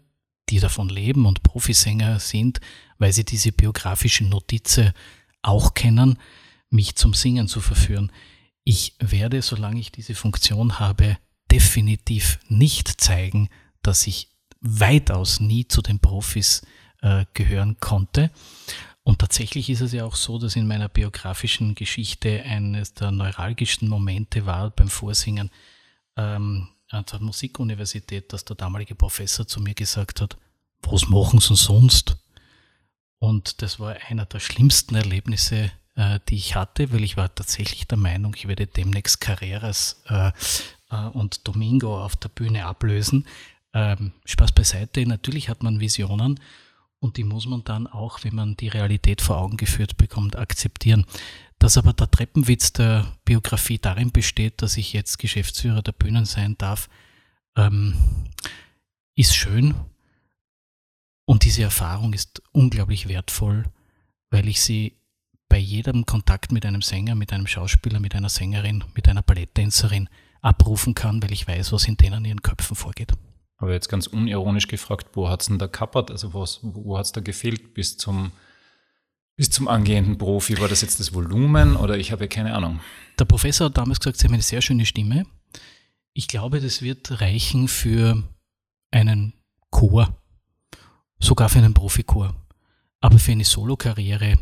die 0.49 0.61
davon 0.61 0.89
leben 0.89 1.27
und 1.27 1.43
Profisänger 1.43 2.21
sind, 2.21 2.61
weil 2.99 3.13
sie 3.13 3.25
diese 3.25 3.53
biografischen 3.53 4.29
Notizen 4.29 4.93
auch 5.43 5.75
kennen, 5.75 6.19
mich 6.71 6.97
zum 6.97 7.15
Singen 7.15 7.49
zu 7.49 7.61
verführen? 7.61 8.13
Ich 8.65 8.95
werde, 8.99 9.43
solange 9.43 9.81
ich 9.81 9.93
diese 9.93 10.15
Funktion 10.15 10.79
habe, 10.79 11.17
definitiv 11.51 12.39
nicht 12.49 13.01
zeigen, 13.01 13.49
dass 13.83 14.07
ich 14.07 14.29
weitaus 14.61 15.41
nie 15.41 15.67
zu 15.69 15.83
den 15.83 16.01
Profis 16.01 16.63
äh, 17.01 17.25
gehören 17.35 17.79
konnte. 17.79 18.31
Und 19.07 19.21
tatsächlich 19.21 19.71
ist 19.71 19.83
es 19.83 19.93
ja 19.93 20.05
auch 20.05 20.17
so, 20.17 20.37
dass 20.37 20.57
in 20.57 20.67
meiner 20.67 20.89
biografischen 20.89 21.77
Geschichte 21.77 22.43
eines 22.43 22.93
der 22.93 23.13
neuralgischsten 23.13 23.89
Momente 23.89 24.47
war 24.47 24.71
beim 24.71 24.89
Vorsingen 24.89 25.49
ähm, 26.17 26.67
an 26.89 27.05
der 27.13 27.21
Musikuniversität, 27.21 28.33
dass 28.33 28.45
der 28.45 28.57
damalige 28.57 28.97
Professor 28.97 29.47
zu 29.47 29.61
mir 29.61 29.75
gesagt 29.75 30.21
hat, 30.21 30.37
was 30.83 31.09
machen 31.09 31.39
sie 31.39 31.55
sonst? 31.55 32.17
Und 33.21 33.63
das 33.63 33.79
war 33.79 33.97
einer 34.09 34.27
der 34.27 34.41
schlimmsten 34.41 34.97
Erlebnisse, 34.97 35.71
äh, 35.95 36.19
die 36.29 36.35
ich 36.35 36.57
hatte, 36.57 36.93
weil 36.93 37.05
ich 37.05 37.17
war 37.17 37.33
tatsächlich 37.33 37.87
der 37.87 37.99
Meinung, 37.99 38.35
ich 38.35 38.49
werde 38.49 38.67
demnächst 38.67 39.21
Carreras 39.21 40.03
äh, 40.09 40.33
äh, 40.91 41.07
und 41.13 41.47
Domingo 41.47 42.05
auf 42.05 42.17
der 42.17 42.31
Bühne 42.31 42.67
ablösen. 42.67 43.25
Ähm, 43.73 44.15
Spaß 44.25 44.51
beiseite, 44.51 45.07
natürlich 45.07 45.49
hat 45.49 45.63
man 45.63 45.79
Visionen 45.79 46.41
und 47.07 47.17
die 47.17 47.25
muss 47.25 47.47
man 47.47 47.63
dann 47.63 47.87
auch, 47.87 48.25
wenn 48.25 48.35
man 48.35 48.57
die 48.57 48.69
Realität 48.69 49.23
vor 49.23 49.39
Augen 49.39 49.57
geführt 49.57 49.97
bekommt, 49.97 50.37
akzeptieren. 50.37 51.07
Dass 51.59 51.79
aber 51.79 51.93
der 51.93 52.11
Treppenwitz 52.11 52.73
der 52.73 53.17
Biografie 53.25 53.79
darin 53.79 54.11
besteht, 54.11 54.61
dass 54.61 54.77
ich 54.77 54.93
jetzt 54.93 55.19
Geschäftsführer 55.19 55.83
der 55.83 55.93
Bühnen 55.93 56.25
sein 56.25 56.57
darf, 56.59 56.89
ähm, 57.57 57.95
ist 59.15 59.35
schön. 59.37 59.75
Und 61.25 61.45
diese 61.45 61.63
Erfahrung 61.63 62.13
ist 62.13 62.43
unglaublich 62.53 63.09
wertvoll, 63.09 63.65
weil 64.31 64.49
ich 64.49 64.61
sie 64.61 64.97
bei 65.49 65.59
jedem 65.59 66.07
Kontakt 66.07 66.51
mit 66.51 66.67
einem 66.67 66.83
Sänger, 66.83 67.15
mit 67.15 67.33
einem 67.33 67.47
Schauspieler, 67.47 68.01
mit 68.01 68.15
einer 68.17 68.29
Sängerin, 68.29 68.83
mit 68.95 69.09
einer 69.09 69.23
Balletttänzerin 69.23 70.09
abrufen 70.43 70.95
kann, 70.95 71.23
weil 71.23 71.33
ich 71.33 71.47
weiß, 71.47 71.73
was 71.73 71.87
in 71.87 71.97
denen 71.97 72.25
ihren 72.25 72.43
Köpfen 72.43 72.77
vorgeht. 72.77 73.13
Aber 73.59 73.73
jetzt 73.73 73.89
ganz 73.89 74.07
unironisch 74.07 74.69
gefragt, 74.69 75.09
wo 75.15 75.29
hat 75.29 75.41
es 75.41 75.49
denn 75.49 75.59
da 75.59 75.67
kappert? 75.67 76.11
Also 76.11 76.35
was, 76.35 76.61
wo 76.63 76.99
hat 76.99 77.07
es 77.07 77.13
da 77.13 77.21
gefehlt 77.21 77.75
bis 77.75 77.97
zum, 77.97 78.33
bis 79.37 79.51
zum 79.51 79.67
angehenden 79.69 80.19
Profi? 80.19 80.59
War 80.61 80.69
das 80.69 80.83
jetzt 80.83 81.01
das 81.01 81.15
Volumen 81.15 81.77
oder 81.77 81.97
ich 81.97 82.13
habe 82.13 82.25
ja 82.25 82.29
keine 82.29 82.55
Ahnung? 82.55 82.81
Der 83.19 83.25
Professor 83.25 83.67
hat 83.67 83.79
damals 83.79 84.01
gesagt, 84.01 84.19
Sie 84.19 84.27
haben 84.27 84.35
eine 84.35 84.43
sehr 84.43 84.61
schöne 84.61 84.85
Stimme. 84.85 85.25
Ich 86.13 86.29
glaube, 86.29 86.61
das 86.61 86.83
wird 86.83 87.21
reichen 87.21 87.69
für 87.69 88.23
einen 88.91 89.35
Chor, 89.71 90.17
sogar 91.19 91.49
für 91.49 91.59
einen 91.59 91.75
Profichor. 91.75 92.35
Aber 93.01 93.19
für 93.19 93.33
eine 93.33 93.45
Solokarriere 93.45 94.39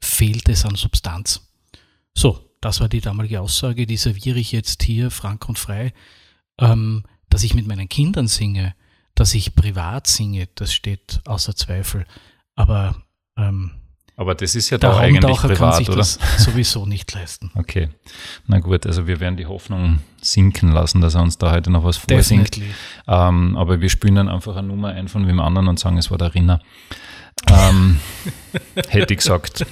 fehlt 0.00 0.48
es 0.48 0.64
an 0.64 0.76
Substanz. 0.76 1.52
So, 2.14 2.56
das 2.60 2.80
war 2.80 2.88
die 2.88 3.00
damalige 3.00 3.40
Aussage, 3.40 3.86
die 3.86 3.96
serviere 3.96 4.38
ich 4.38 4.52
jetzt 4.52 4.82
hier 4.82 5.10
frank 5.10 5.48
und 5.48 5.58
frei. 5.58 5.92
Ähm, 6.58 7.04
dass 7.36 7.42
ich 7.42 7.52
mit 7.52 7.66
meinen 7.66 7.86
Kindern 7.86 8.28
singe, 8.28 8.74
dass 9.14 9.34
ich 9.34 9.54
privat 9.54 10.06
singe, 10.06 10.48
das 10.54 10.72
steht 10.72 11.20
außer 11.26 11.54
Zweifel. 11.54 12.06
Aber 12.54 12.96
ähm, 13.36 13.72
aber 14.16 14.34
das 14.34 14.54
ist 14.54 14.70
ja 14.70 14.78
doch 14.78 14.98
eigentlich 14.98 15.36
privat, 15.36 15.58
kann 15.58 15.72
sich 15.74 15.88
oder? 15.90 15.98
Das 15.98 16.18
sowieso 16.38 16.86
nicht 16.86 17.12
leisten. 17.12 17.50
Okay, 17.54 17.90
na 18.46 18.60
gut, 18.60 18.86
also 18.86 19.06
wir 19.06 19.20
werden 19.20 19.36
die 19.36 19.44
Hoffnung 19.44 19.98
sinken 20.22 20.72
lassen, 20.72 21.02
dass 21.02 21.14
er 21.14 21.20
uns 21.20 21.36
da 21.36 21.52
heute 21.52 21.70
noch 21.70 21.84
was 21.84 21.98
vorsingt. 21.98 22.58
Ähm, 23.06 23.54
aber 23.58 23.82
wir 23.82 23.90
spielen 23.90 24.14
dann 24.14 24.30
einfach 24.30 24.56
eine 24.56 24.68
Nummer 24.68 24.88
ein 24.88 25.08
von 25.08 25.28
wem 25.28 25.38
anderen 25.38 25.68
und 25.68 25.78
sagen, 25.78 25.98
es 25.98 26.10
war 26.10 26.16
der 26.16 26.34
Rinner. 26.34 26.62
Ähm, 27.50 28.00
hätte 28.88 29.12
ich 29.12 29.18
gesagt. 29.18 29.66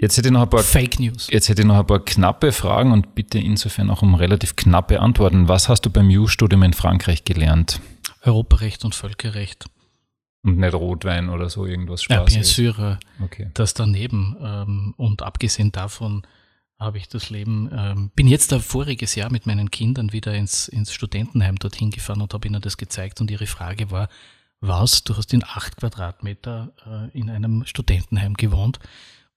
Jetzt 0.00 0.16
hätte 0.16 0.28
ich 0.28 0.32
noch 0.32 0.42
ein 0.42 0.50
paar 0.50 0.62
Fake 0.62 1.00
News. 1.00 1.26
Jetzt 1.28 1.48
hätte 1.48 1.62
ich 1.62 1.66
noch 1.66 1.76
ein 1.76 1.86
paar 1.86 2.04
knappe 2.04 2.52
Fragen 2.52 2.92
und 2.92 3.16
bitte 3.16 3.38
insofern 3.38 3.90
auch 3.90 4.02
um 4.02 4.14
relativ 4.14 4.54
knappe 4.54 5.00
Antworten. 5.00 5.48
Was 5.48 5.68
hast 5.68 5.82
du 5.82 5.90
beim 5.90 6.08
EU-Studium 6.08 6.62
in 6.62 6.72
Frankreich 6.72 7.24
gelernt? 7.24 7.80
Europarecht 8.22 8.84
und 8.84 8.94
Völkerrecht. 8.94 9.66
Und 10.44 10.58
nicht 10.58 10.74
Rotwein 10.74 11.28
oder 11.28 11.50
so 11.50 11.66
irgendwas 11.66 12.04
Spaß. 12.04 12.32
Ja, 12.32 12.44
sûr, 12.44 12.98
okay. 13.20 13.50
das 13.54 13.74
daneben. 13.74 14.36
Ähm, 14.40 14.94
und 14.96 15.22
abgesehen 15.22 15.72
davon 15.72 16.22
habe 16.78 16.98
ich 16.98 17.08
das 17.08 17.30
Leben, 17.30 17.68
ähm, 17.76 18.12
bin 18.14 18.28
jetzt 18.28 18.52
da 18.52 18.60
voriges 18.60 19.16
Jahr 19.16 19.32
mit 19.32 19.46
meinen 19.46 19.72
Kindern 19.72 20.12
wieder 20.12 20.32
ins, 20.32 20.68
ins 20.68 20.92
Studentenheim 20.92 21.56
dorthin 21.56 21.90
gefahren 21.90 22.22
und 22.22 22.32
habe 22.34 22.46
ihnen 22.46 22.62
das 22.62 22.76
gezeigt 22.76 23.20
und 23.20 23.32
ihre 23.32 23.48
Frage 23.48 23.90
war, 23.90 24.08
was, 24.60 25.02
du 25.02 25.16
hast 25.16 25.34
in 25.34 25.42
acht 25.42 25.76
Quadratmeter 25.76 26.72
äh, 26.86 27.18
in 27.18 27.30
einem 27.30 27.64
Studentenheim 27.66 28.34
gewohnt 28.34 28.78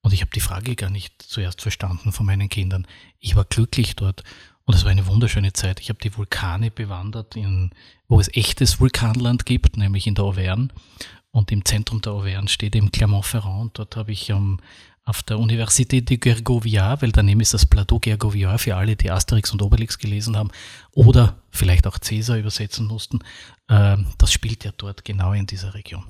und 0.02 0.14
ich 0.14 0.22
habe 0.22 0.32
die 0.34 0.40
Frage 0.40 0.76
gar 0.76 0.90
nicht 0.90 1.22
zuerst 1.22 1.62
verstanden 1.62 2.12
von 2.12 2.26
meinen 2.26 2.50
Kindern. 2.50 2.88
Ich 3.20 3.36
war 3.36 3.46
glücklich 3.46 3.96
dort 3.96 4.24
und 4.66 4.76
es 4.76 4.84
war 4.84 4.92
eine 4.92 5.08
wunderschöne 5.08 5.54
Zeit. 5.54 5.80
Ich 5.80 5.90
habe 5.90 6.00
die 6.02 6.16
Vulkane 6.16 6.72
bewandert, 6.72 7.36
in, 7.36 7.72
wo 8.08 8.20
es 8.20 8.34
echtes 8.34 8.80
Vulkanland 8.80 9.46
gibt, 9.46 9.78
nämlich 9.78 10.08
in 10.08 10.16
der 10.16 10.26
Auvergne. 10.26 10.70
Und 11.32 11.52
im 11.52 11.64
Zentrum 11.64 12.02
der 12.02 12.14
Auvergne 12.14 12.50
steht 12.50 12.76
eben 12.76 12.92
Clermont-Ferrand. 12.92 13.78
Dort 13.78 13.96
habe 13.96 14.12
ich 14.12 14.32
um, 14.34 14.60
auf 15.04 15.24
der 15.24 15.38
Université 15.38 16.02
de 16.02 16.18
Gergovia, 16.18 17.02
weil 17.02 17.12
daneben 17.12 17.42
ist 17.42 17.54
das 17.54 17.66
Plateau 17.66 18.00
Gergovia 18.00 18.58
für 18.58 18.76
alle, 18.76 18.96
die 18.96 19.12
Asterix 19.12 19.52
und 19.52 19.62
Obelix 19.62 19.98
gelesen 19.98 20.38
haben 20.38 20.52
oder 20.92 21.38
vielleicht 21.50 21.88
auch 21.88 22.00
Caesar 22.00 22.38
übersetzen 22.38 22.86
mussten, 22.88 23.20
äh, 23.68 23.98
das 24.18 24.32
spielt 24.32 24.64
ja 24.64 24.72
dort 24.78 25.04
genau 25.04 25.34
in 25.34 25.48
dieser 25.48 25.74
Region. 25.74 26.04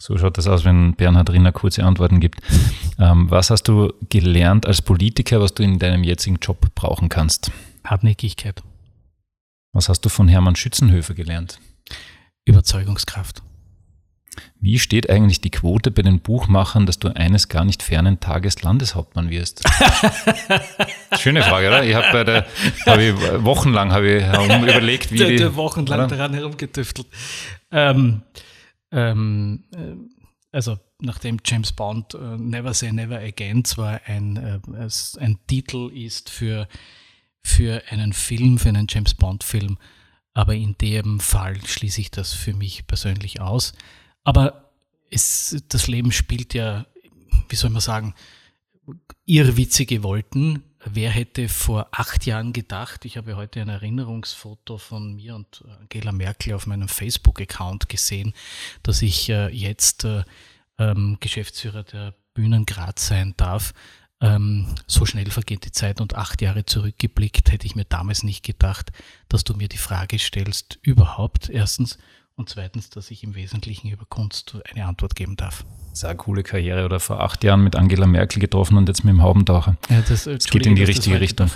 So 0.00 0.16
schaut 0.16 0.38
das 0.38 0.46
aus, 0.46 0.64
wenn 0.64 0.94
Bernhard 0.94 1.30
Rinner 1.30 1.50
kurze 1.50 1.82
Antworten 1.82 2.20
gibt. 2.20 2.40
Ähm, 3.00 3.28
was 3.30 3.50
hast 3.50 3.64
du 3.64 3.92
gelernt 4.08 4.64
als 4.64 4.80
Politiker, 4.80 5.40
was 5.40 5.54
du 5.54 5.64
in 5.64 5.80
deinem 5.80 6.04
jetzigen 6.04 6.36
Job 6.40 6.72
brauchen 6.76 7.08
kannst? 7.08 7.50
Hartnäckigkeit. 7.84 8.62
Was 9.72 9.88
hast 9.88 10.02
du 10.02 10.08
von 10.08 10.28
Hermann 10.28 10.54
Schützenhöfer 10.54 11.14
gelernt? 11.14 11.58
Überzeugungskraft. 12.44 13.42
Wie 14.60 14.78
steht 14.78 15.10
eigentlich 15.10 15.40
die 15.40 15.50
Quote 15.50 15.90
bei 15.90 16.02
den 16.02 16.20
Buchmachern, 16.20 16.86
dass 16.86 17.00
du 17.00 17.08
eines 17.08 17.48
gar 17.48 17.64
nicht 17.64 17.82
fernen 17.82 18.20
Tages 18.20 18.62
Landeshauptmann 18.62 19.30
wirst? 19.30 19.64
Schöne 21.18 21.42
Frage, 21.42 21.66
oder? 21.66 21.84
Ich 21.84 21.94
habe 21.96 22.06
bei 22.12 22.22
der, 22.22 22.46
hab 22.86 22.98
ich, 23.00 23.14
wochenlang 23.44 23.90
habe 23.90 24.08
ich 24.08 24.22
überlegt, 24.22 25.10
wie 25.10 25.18
der, 25.18 25.36
der 25.36 25.56
wochenlang 25.56 26.04
oder? 26.04 26.16
daran 26.16 26.34
herumgetüftelt. 26.34 27.08
Ähm, 27.72 28.22
ähm, 28.90 29.64
äh, 29.72 29.94
also 30.52 30.78
nachdem 31.00 31.38
James 31.44 31.72
Bond 31.72 32.14
äh, 32.14 32.36
Never 32.36 32.72
Say 32.74 32.92
Never 32.92 33.18
Again 33.18 33.64
zwar 33.64 34.00
ein, 34.06 34.36
äh, 34.36 34.60
ein 35.20 35.38
Titel 35.46 35.90
ist 35.92 36.30
für, 36.30 36.68
für 37.42 37.82
einen 37.90 38.12
Film, 38.12 38.58
für 38.58 38.70
einen 38.70 38.86
James 38.88 39.14
Bond-Film, 39.14 39.78
aber 40.34 40.54
in 40.54 40.76
dem 40.78 41.20
Fall 41.20 41.64
schließe 41.64 42.00
ich 42.00 42.10
das 42.10 42.32
für 42.32 42.54
mich 42.54 42.86
persönlich 42.86 43.40
aus. 43.40 43.72
Aber 44.24 44.70
es, 45.10 45.62
das 45.68 45.86
Leben 45.86 46.12
spielt 46.12 46.54
ja, 46.54 46.86
wie 47.48 47.56
soll 47.56 47.70
man 47.70 47.80
sagen, 47.80 48.14
irrwitzige 49.26 50.02
Wolken 50.02 50.62
wer 50.84 51.10
hätte 51.10 51.48
vor 51.48 51.88
acht 51.92 52.26
Jahren 52.26 52.52
gedacht, 52.52 53.04
ich 53.04 53.16
habe 53.16 53.36
heute 53.36 53.60
ein 53.60 53.68
Erinnerungsfoto 53.68 54.78
von 54.78 55.14
mir 55.14 55.34
und 55.34 55.64
Angela 55.80 56.12
Merkel 56.12 56.54
auf 56.54 56.66
meinem 56.66 56.88
Facebook-Account 56.88 57.88
gesehen, 57.88 58.32
dass 58.82 59.02
ich 59.02 59.28
äh, 59.28 59.48
jetzt 59.48 60.04
äh, 60.04 60.24
ähm, 60.78 61.16
Geschäftsführer 61.20 61.82
der 61.82 62.14
Bühnen 62.34 62.66
Graz 62.66 63.08
sein 63.08 63.34
darf. 63.36 63.72
Ähm, 64.20 64.74
so 64.86 65.06
schnell 65.06 65.30
vergeht 65.30 65.64
die 65.64 65.72
Zeit 65.72 66.00
und 66.00 66.14
acht 66.14 66.42
Jahre 66.42 66.64
zurückgeblickt 66.64 67.52
hätte 67.52 67.66
ich 67.66 67.76
mir 67.76 67.84
damals 67.84 68.22
nicht 68.22 68.44
gedacht, 68.44 68.90
dass 69.28 69.44
du 69.44 69.54
mir 69.54 69.68
die 69.68 69.78
Frage 69.78 70.18
stellst, 70.18 70.78
überhaupt 70.82 71.48
erstens 71.48 71.98
und 72.38 72.48
zweitens, 72.48 72.88
dass 72.88 73.10
ich 73.10 73.24
im 73.24 73.34
Wesentlichen 73.34 73.90
über 73.90 74.04
Kunst 74.06 74.56
eine 74.72 74.86
Antwort 74.86 75.16
geben 75.16 75.36
darf. 75.36 75.64
Eine 76.02 76.16
coole 76.16 76.44
Karriere 76.44 76.84
oder 76.84 77.00
vor 77.00 77.20
acht 77.20 77.42
Jahren 77.42 77.64
mit 77.64 77.74
Angela 77.74 78.06
Merkel 78.06 78.38
getroffen 78.38 78.76
und 78.76 78.88
jetzt 78.88 79.04
mit 79.04 79.12
dem 79.12 79.22
Haubentaucher. 79.22 79.76
Ja, 79.90 80.00
das, 80.02 80.24
das 80.24 80.46
geht 80.46 80.64
in 80.64 80.76
die 80.76 80.84
richtige 80.84 81.20
Richtung. 81.20 81.50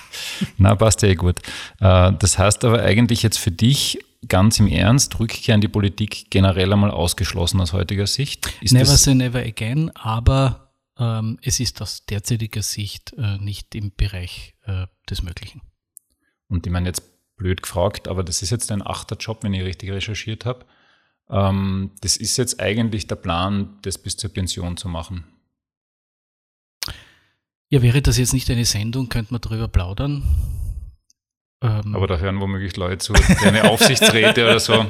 Na, 0.56 0.74
passt 0.74 1.02
ja 1.02 1.08
eh 1.08 1.14
gut. 1.14 1.40
Äh, 1.80 2.12
das 2.18 2.38
heißt 2.38 2.64
aber 2.64 2.82
eigentlich 2.82 3.22
jetzt 3.22 3.38
für 3.38 3.50
dich 3.50 3.98
ganz 4.26 4.58
im 4.58 4.68
Ernst, 4.68 5.20
Rückkehr 5.20 5.54
in 5.54 5.60
die 5.60 5.68
Politik 5.68 6.30
generell 6.30 6.72
einmal 6.72 6.90
ausgeschlossen 6.90 7.60
aus 7.60 7.74
heutiger 7.74 8.06
Sicht? 8.06 8.50
Ist 8.62 8.72
never 8.72 8.96
say 8.96 9.14
never 9.14 9.40
again, 9.40 9.90
aber 9.94 10.72
ähm, 10.98 11.38
es 11.42 11.60
ist 11.60 11.82
aus 11.82 12.06
derzeitiger 12.06 12.62
Sicht 12.62 13.12
äh, 13.18 13.36
nicht 13.36 13.74
im 13.74 13.92
Bereich 13.94 14.54
äh, 14.64 14.86
des 15.10 15.22
Möglichen. 15.22 15.60
Und 16.48 16.66
ich 16.66 16.72
meine, 16.72 16.88
jetzt 16.88 17.11
blöd 17.42 17.62
gefragt, 17.62 18.06
aber 18.06 18.22
das 18.22 18.40
ist 18.40 18.50
jetzt 18.50 18.70
ein 18.70 18.86
achter 18.86 19.16
Job, 19.16 19.42
wenn 19.42 19.52
ich 19.52 19.64
richtig 19.64 19.90
recherchiert 19.90 20.46
habe. 20.46 20.64
Ähm, 21.28 21.90
das 22.00 22.16
ist 22.16 22.36
jetzt 22.36 22.60
eigentlich 22.60 23.08
der 23.08 23.16
Plan, 23.16 23.78
das 23.82 23.98
bis 23.98 24.16
zur 24.16 24.32
Pension 24.32 24.76
zu 24.76 24.88
machen. 24.88 25.24
Ja, 27.68 27.82
wäre 27.82 28.02
das 28.02 28.18
jetzt 28.18 28.32
nicht 28.32 28.50
eine 28.50 28.64
Sendung, 28.64 29.08
könnte 29.08 29.32
man 29.32 29.40
darüber 29.40 29.66
plaudern. 29.66 30.22
Ähm 31.62 31.94
aber 31.94 32.06
da 32.06 32.18
hören 32.18 32.40
womöglich 32.40 32.76
Leute 32.76 32.98
zu, 32.98 33.14
eine 33.44 33.64
Aufsichtsräte 33.70 34.44
oder 34.44 34.60
so. 34.60 34.84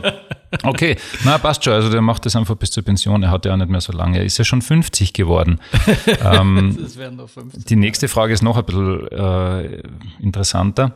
Okay, 0.62 0.96
na 1.24 1.38
passt 1.38 1.64
schon. 1.64 1.72
Also 1.72 1.90
der 1.90 2.02
macht 2.02 2.26
das 2.26 2.36
einfach 2.36 2.56
bis 2.56 2.70
zur 2.70 2.82
Pension. 2.82 3.22
Er 3.22 3.30
hat 3.30 3.46
ja 3.46 3.52
auch 3.52 3.56
nicht 3.56 3.70
mehr 3.70 3.80
so 3.80 3.92
lange. 3.92 4.18
Er 4.18 4.24
ist 4.24 4.36
ja 4.36 4.44
schon 4.44 4.60
50 4.60 5.12
geworden. 5.12 5.60
ähm, 6.24 6.76
das 6.78 6.96
wären 6.98 7.16
noch 7.16 7.28
50. 7.28 7.64
Die 7.64 7.76
nächste 7.76 8.08
Frage 8.08 8.34
ist 8.34 8.42
noch 8.42 8.56
ein 8.58 8.64
bisschen 8.64 9.08
äh, 9.08 9.82
interessanter. 10.20 10.94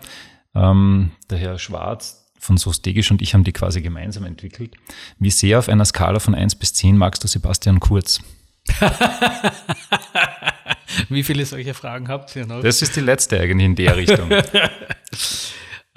Ähm, 0.56 1.12
der 1.30 1.38
Herr 1.38 1.58
Schwarz 1.58 2.32
von 2.38 2.56
Sostegisch 2.56 3.10
und 3.10 3.20
ich 3.22 3.34
haben 3.34 3.44
die 3.44 3.52
quasi 3.52 3.82
gemeinsam 3.82 4.24
entwickelt. 4.24 4.74
Wie 5.18 5.30
sehr 5.30 5.58
auf 5.58 5.68
einer 5.68 5.84
Skala 5.84 6.18
von 6.18 6.34
1 6.34 6.54
bis 6.56 6.72
10 6.74 6.96
magst 6.96 7.22
du 7.22 7.28
Sebastian 7.28 7.80
Kurz? 7.80 8.20
Wie 11.08 11.22
viele 11.22 11.44
solche 11.44 11.74
Fragen 11.74 12.08
habt 12.08 12.34
ihr 12.36 12.46
noch? 12.46 12.62
Das 12.62 12.80
ist 12.82 12.96
die 12.96 13.00
letzte 13.00 13.38
eigentlich 13.38 13.66
in 13.66 13.74
der 13.76 13.96
Richtung. 13.96 14.30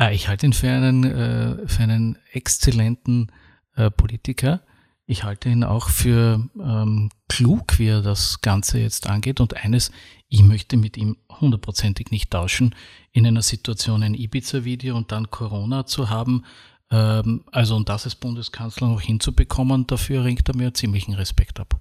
Ah, 0.01 0.11
ich 0.11 0.29
halte 0.29 0.45
ihn 0.45 0.53
für 0.53 0.69
einen, 0.69 1.03
äh, 1.03 1.67
für 1.67 1.83
einen 1.83 2.17
exzellenten 2.31 3.33
äh, 3.75 3.91
Politiker. 3.91 4.61
Ich 5.09 5.23
halte 5.23 5.49
ihn 5.49 5.63
auch 5.63 5.89
für 5.89 6.47
ähm, 6.61 7.09
klug, 7.27 7.79
wie 7.79 7.87
er 7.87 8.03
das 8.03 8.41
Ganze 8.41 8.77
jetzt 8.77 9.07
angeht. 9.07 9.39
Und 9.39 9.55
eines, 9.55 9.91
ich 10.27 10.43
möchte 10.43 10.77
mit 10.77 10.97
ihm 10.97 11.17
hundertprozentig 11.41 12.11
nicht 12.11 12.29
tauschen, 12.29 12.75
in 13.11 13.25
einer 13.25 13.41
Situation 13.41 14.03
ein 14.03 14.13
Ibiza-Video 14.13 14.95
und 14.95 15.11
dann 15.11 15.31
Corona 15.31 15.87
zu 15.87 16.11
haben. 16.11 16.45
Ähm, 16.91 17.43
also, 17.51 17.75
und 17.75 17.89
das 17.89 18.05
als 18.05 18.13
Bundeskanzler 18.13 18.87
noch 18.87 19.01
hinzubekommen, 19.01 19.87
dafür 19.87 20.25
ringt 20.25 20.47
er 20.47 20.55
mir 20.55 20.75
ziemlichen 20.75 21.15
Respekt 21.15 21.59
ab. 21.59 21.79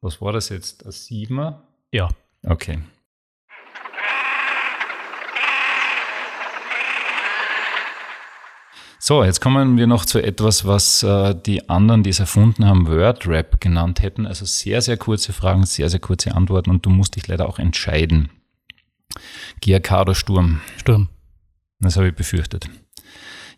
Was 0.00 0.20
war 0.20 0.32
das 0.32 0.48
jetzt? 0.48 0.84
Ein 0.84 0.90
Siebener? 0.90 1.62
Ja. 1.92 2.08
Okay. 2.42 2.80
So, 9.06 9.22
jetzt 9.22 9.42
kommen 9.42 9.76
wir 9.76 9.86
noch 9.86 10.06
zu 10.06 10.18
etwas, 10.18 10.64
was 10.64 11.02
äh, 11.02 11.34
die 11.34 11.68
anderen, 11.68 12.02
die 12.02 12.08
es 12.08 12.20
erfunden 12.20 12.64
haben, 12.64 12.88
Word-Rap 12.88 13.60
genannt 13.60 14.00
hätten. 14.00 14.24
Also 14.24 14.46
sehr, 14.46 14.80
sehr 14.80 14.96
kurze 14.96 15.34
Fragen, 15.34 15.66
sehr, 15.66 15.90
sehr 15.90 16.00
kurze 16.00 16.34
Antworten 16.34 16.70
und 16.70 16.86
du 16.86 16.88
musst 16.88 17.14
dich 17.16 17.28
leider 17.28 17.46
auch 17.46 17.58
entscheiden. 17.58 18.30
GRK 19.60 20.00
oder 20.00 20.14
Sturm? 20.14 20.62
Sturm. 20.78 21.10
Das 21.80 21.98
habe 21.98 22.08
ich 22.08 22.14
befürchtet. 22.14 22.70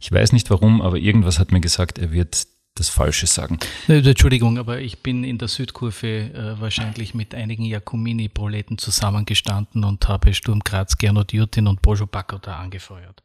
Ich 0.00 0.10
weiß 0.10 0.32
nicht 0.32 0.50
warum, 0.50 0.82
aber 0.82 0.96
irgendwas 0.96 1.38
hat 1.38 1.52
mir 1.52 1.60
gesagt, 1.60 2.00
er 2.00 2.10
wird 2.10 2.48
das 2.74 2.88
Falsche 2.88 3.28
sagen. 3.28 3.60
Entschuldigung, 3.86 4.58
aber 4.58 4.80
ich 4.80 4.98
bin 5.04 5.22
in 5.22 5.38
der 5.38 5.46
Südkurve 5.46 6.32
äh, 6.34 6.60
wahrscheinlich 6.60 7.14
mit 7.14 7.36
einigen 7.36 7.66
Jakumini-Proleten 7.66 8.78
zusammengestanden 8.78 9.84
und 9.84 10.08
habe 10.08 10.34
Sturm 10.34 10.58
Graz, 10.58 10.98
Gernot 10.98 11.32
Jutin 11.32 11.68
und 11.68 11.82
Bojo 11.82 12.08
Bakota 12.08 12.56
angefeuert. 12.56 13.22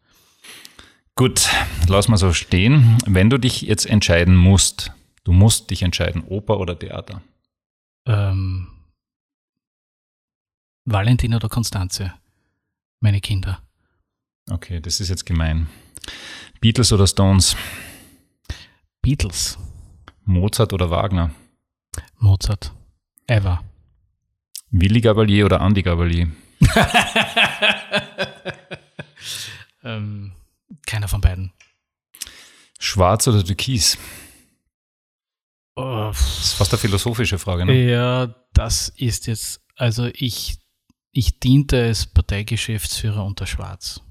Gut, 1.21 1.51
lass 1.87 2.07
mal 2.07 2.17
so 2.17 2.33
stehen. 2.33 2.97
Wenn 3.05 3.29
du 3.29 3.37
dich 3.37 3.61
jetzt 3.61 3.85
entscheiden 3.85 4.35
musst, 4.35 4.91
du 5.23 5.31
musst 5.31 5.69
dich 5.69 5.83
entscheiden, 5.83 6.23
Oper 6.23 6.59
oder 6.59 6.79
Theater? 6.79 7.21
Ähm, 8.07 8.67
Valentin 10.83 11.35
oder 11.35 11.47
Konstanze? 11.47 12.11
Meine 13.01 13.21
Kinder. 13.21 13.61
Okay, 14.49 14.79
das 14.79 14.99
ist 14.99 15.09
jetzt 15.09 15.27
gemein. 15.27 15.67
Beatles 16.59 16.91
oder 16.91 17.05
Stones? 17.05 17.55
Beatles. 19.03 19.59
Mozart 20.25 20.73
oder 20.73 20.89
Wagner? 20.89 21.29
Mozart. 22.17 22.73
Ever. 23.27 23.63
Willi 24.71 25.01
Gavalier 25.01 25.45
oder 25.45 25.61
Andy 25.61 25.83
Gavalier? 25.83 26.31
ähm, 29.83 30.31
keiner 30.85 31.07
von 31.07 31.21
beiden. 31.21 31.53
Schwarz 33.01 33.27
oder 33.27 33.43
Türkis? 33.43 33.97
Oh, 35.75 36.11
das 36.11 36.19
ist 36.19 36.53
fast 36.53 36.71
eine 36.71 36.77
philosophische 36.77 37.39
Frage, 37.39 37.65
ne? 37.65 37.89
Ja, 37.89 38.35
das 38.53 38.89
ist 38.89 39.25
jetzt, 39.25 39.59
also 39.75 40.07
ich, 40.13 40.59
ich 41.11 41.39
diente 41.39 41.81
als 41.81 42.05
Parteigeschäftsführer 42.05 43.25
unter 43.25 43.47
Schwarz. 43.47 44.01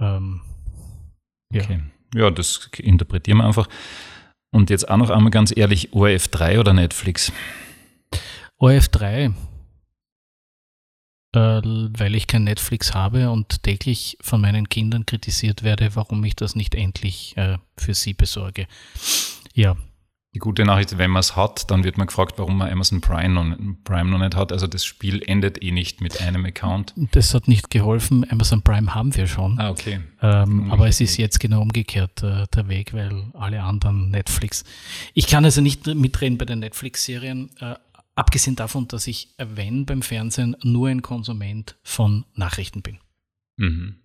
Ähm, 0.00 0.40
ja. 1.52 1.62
Okay. 1.62 1.80
Ja, 2.12 2.32
das 2.32 2.70
interpretieren 2.78 3.38
wir 3.38 3.44
einfach. 3.44 3.68
Und 4.50 4.68
jetzt 4.70 4.88
auch 4.88 4.96
noch 4.96 5.10
einmal 5.10 5.30
ganz 5.30 5.56
ehrlich, 5.56 5.92
ORF 5.92 6.26
3 6.26 6.58
oder 6.58 6.72
Netflix? 6.72 7.30
ORF 8.58 8.88
3 8.88 9.26
äh, 9.26 9.30
weil 11.34 12.14
ich 12.14 12.26
kein 12.26 12.44
Netflix 12.44 12.94
habe 12.94 13.30
und 13.30 13.62
täglich 13.62 14.16
von 14.20 14.40
meinen 14.40 14.68
Kindern 14.68 15.06
kritisiert 15.06 15.62
werde, 15.62 15.94
warum 15.94 16.22
ich 16.24 16.36
das 16.36 16.54
nicht 16.54 16.74
endlich 16.74 17.36
äh, 17.36 17.58
für 17.76 17.94
sie 17.94 18.14
besorge. 18.14 18.66
Ja. 19.52 19.76
Die 20.34 20.40
gute 20.40 20.64
Nachricht, 20.64 20.98
wenn 20.98 21.12
man 21.12 21.20
es 21.20 21.36
hat, 21.36 21.70
dann 21.70 21.84
wird 21.84 21.96
man 21.96 22.08
gefragt, 22.08 22.34
warum 22.38 22.58
man 22.58 22.68
Amazon 22.68 23.00
Prime 23.00 23.28
noch, 23.28 23.56
Prime 23.84 24.10
noch 24.10 24.18
nicht 24.18 24.34
hat. 24.34 24.50
Also 24.50 24.66
das 24.66 24.84
Spiel 24.84 25.22
endet 25.24 25.62
eh 25.62 25.70
nicht 25.70 26.00
mit 26.00 26.20
einem 26.20 26.44
Account. 26.44 26.92
Das 27.12 27.34
hat 27.34 27.46
nicht 27.46 27.70
geholfen. 27.70 28.26
Amazon 28.28 28.60
Prime 28.62 28.92
haben 28.92 29.14
wir 29.14 29.28
schon. 29.28 29.60
Ah, 29.60 29.70
okay. 29.70 30.00
Ähm, 30.22 30.72
aber 30.72 30.88
es 30.88 31.00
ist 31.00 31.18
jetzt 31.18 31.38
genau 31.38 31.62
umgekehrt 31.62 32.24
äh, 32.24 32.46
der 32.52 32.68
Weg, 32.68 32.94
weil 32.94 33.26
alle 33.34 33.62
anderen 33.62 34.10
Netflix. 34.10 34.64
Ich 35.12 35.28
kann 35.28 35.44
also 35.44 35.60
nicht 35.60 35.86
mitreden 35.86 36.36
bei 36.36 36.46
den 36.46 36.58
Netflix-Serien. 36.58 37.50
Äh, 37.60 37.76
Abgesehen 38.14 38.56
davon, 38.56 38.86
dass 38.88 39.06
ich, 39.06 39.34
wenn 39.38 39.86
beim 39.86 40.02
Fernsehen, 40.02 40.56
nur 40.62 40.88
ein 40.88 41.02
Konsument 41.02 41.76
von 41.82 42.24
Nachrichten 42.34 42.82
bin. 42.82 42.98
Mhm. 43.56 43.96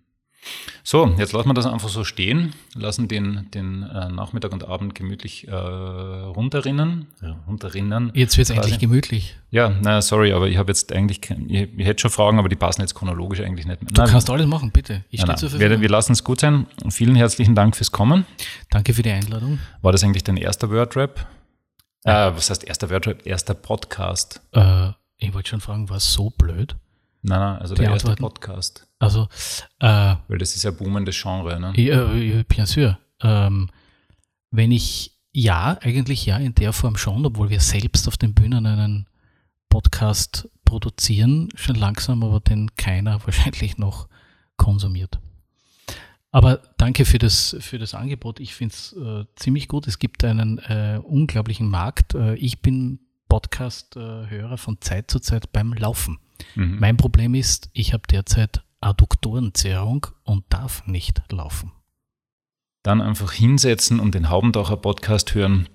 So, 0.82 1.14
jetzt 1.18 1.32
lassen 1.32 1.48
wir 1.48 1.54
das 1.54 1.66
einfach 1.66 1.90
so 1.90 2.02
stehen, 2.02 2.54
lassen 2.74 3.08
den, 3.08 3.50
den 3.52 3.82
äh, 3.82 4.08
Nachmittag 4.08 4.52
und 4.52 4.66
Abend 4.66 4.94
gemütlich 4.94 5.46
äh, 5.46 5.54
runterrinnen. 5.54 7.08
Ja, 7.20 7.38
runterrinnen 7.46 8.10
jetzt 8.14 8.38
wird 8.38 8.48
es 8.48 8.56
endlich 8.56 8.78
gemütlich. 8.78 9.36
Ja, 9.50 9.70
na, 9.82 10.00
sorry, 10.00 10.32
aber 10.32 10.48
ich 10.48 10.56
habe 10.56 10.70
jetzt 10.70 10.92
eigentlich, 10.92 11.20
ich, 11.48 11.68
ich, 11.76 11.86
hätte 11.86 12.00
schon 12.00 12.10
Fragen, 12.10 12.38
aber 12.38 12.48
die 12.48 12.56
passen 12.56 12.80
jetzt 12.80 12.94
chronologisch 12.94 13.40
eigentlich 13.40 13.66
nicht 13.66 13.82
mehr. 13.82 13.90
Du 13.92 14.00
nein, 14.00 14.10
kannst 14.10 14.30
alles 14.30 14.46
machen, 14.46 14.70
bitte. 14.70 15.04
Ich 15.10 15.20
stehe 15.20 15.36
zur 15.36 15.50
Verfügung. 15.50 15.76
Wir, 15.76 15.80
wir 15.82 15.88
lassen 15.90 16.12
es 16.12 16.24
gut 16.24 16.40
sein. 16.40 16.66
Vielen 16.88 17.16
herzlichen 17.16 17.54
Dank 17.54 17.76
fürs 17.76 17.92
Kommen. 17.92 18.24
Danke 18.70 18.94
für 18.94 19.02
die 19.02 19.10
Einladung. 19.10 19.58
War 19.82 19.92
das 19.92 20.02
eigentlich 20.02 20.24
dein 20.24 20.38
erster 20.38 20.70
Wordrap? 20.70 21.26
Äh, 22.04 22.34
was 22.34 22.48
heißt 22.48 22.64
erster 22.64 22.88
Wordrap? 22.90 23.26
Erster 23.26 23.54
Podcast. 23.54 24.40
Äh, 24.52 24.90
ich 25.18 25.34
wollte 25.34 25.50
schon 25.50 25.60
fragen, 25.60 25.88
war 25.90 25.98
es 25.98 26.12
so 26.12 26.30
blöd? 26.30 26.76
Nein, 27.22 27.38
nein, 27.38 27.58
also 27.58 27.74
der 27.74 27.90
erste 27.90 28.14
Podcast. 28.14 28.86
Also, 28.98 29.28
äh, 29.80 30.16
Weil 30.28 30.38
das 30.38 30.56
ist 30.56 30.62
ja 30.62 30.70
boomendes 30.70 31.20
Genre, 31.20 31.60
ne? 31.60 31.72
Ja, 31.76 32.10
ja 32.12 32.42
bien 32.48 32.66
sûr. 32.66 32.98
Ähm, 33.20 33.68
wenn 34.50 34.72
ich, 34.72 35.18
ja, 35.32 35.76
eigentlich 35.82 36.24
ja, 36.24 36.38
in 36.38 36.54
der 36.54 36.72
Form 36.72 36.96
schon, 36.96 37.26
obwohl 37.26 37.50
wir 37.50 37.60
selbst 37.60 38.08
auf 38.08 38.16
den 38.16 38.32
Bühnen 38.32 38.64
einen 38.64 39.06
Podcast 39.68 40.48
produzieren, 40.64 41.50
schon 41.54 41.76
langsam, 41.76 42.22
aber 42.24 42.40
den 42.40 42.74
keiner 42.76 43.20
wahrscheinlich 43.26 43.76
noch 43.76 44.08
konsumiert. 44.56 45.18
Aber 46.32 46.62
danke 46.80 47.04
für 47.04 47.18
das, 47.18 47.56
für 47.60 47.78
das 47.78 47.94
Angebot. 47.94 48.40
Ich 48.40 48.54
finde 48.54 48.74
es 48.74 48.92
äh, 48.94 49.24
ziemlich 49.36 49.68
gut. 49.68 49.86
Es 49.86 49.98
gibt 49.98 50.24
einen 50.24 50.58
äh, 50.58 50.98
unglaublichen 51.02 51.68
Markt. 51.68 52.14
Äh, 52.14 52.34
ich 52.36 52.62
bin 52.62 53.00
Podcast-Hörer 53.28 54.58
von 54.58 54.80
Zeit 54.80 55.10
zu 55.10 55.20
Zeit 55.20 55.52
beim 55.52 55.72
Laufen. 55.72 56.18
Mhm. 56.54 56.78
Mein 56.80 56.96
Problem 56.96 57.34
ist, 57.34 57.70
ich 57.74 57.92
habe 57.92 58.02
derzeit 58.10 58.62
Adduktorenzerrung 58.80 60.06
und 60.24 60.44
darf 60.48 60.86
nicht 60.86 61.22
laufen. 61.30 61.72
Dann 62.82 63.02
einfach 63.02 63.32
hinsetzen 63.32 64.00
und 64.00 64.14
den 64.14 64.30
Haubentaucher 64.30 64.78
Podcast 64.78 65.34
hören. 65.34 65.68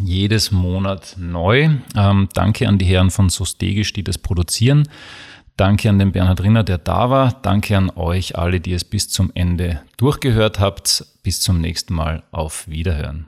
Jedes 0.00 0.52
Monat 0.52 1.16
neu. 1.18 1.70
Ähm, 1.96 2.28
danke 2.34 2.68
an 2.68 2.78
die 2.78 2.84
Herren 2.84 3.10
von 3.10 3.30
Sostegisch, 3.30 3.92
die 3.94 4.04
das 4.04 4.18
produzieren. 4.18 4.88
Danke 5.56 5.88
an 5.90 5.98
den 5.98 6.12
Bernhard 6.12 6.42
Rinner, 6.42 6.64
der 6.64 6.78
da 6.78 7.10
war. 7.10 7.32
Danke 7.42 7.76
an 7.76 7.90
euch 7.90 8.38
alle, 8.38 8.60
die 8.60 8.72
es 8.72 8.84
bis 8.84 9.08
zum 9.08 9.30
Ende 9.34 9.82
durchgehört 9.96 10.58
habt. 10.58 11.04
Bis 11.22 11.40
zum 11.40 11.60
nächsten 11.60 11.94
Mal. 11.94 12.22
Auf 12.32 12.66
Wiederhören. 12.68 13.26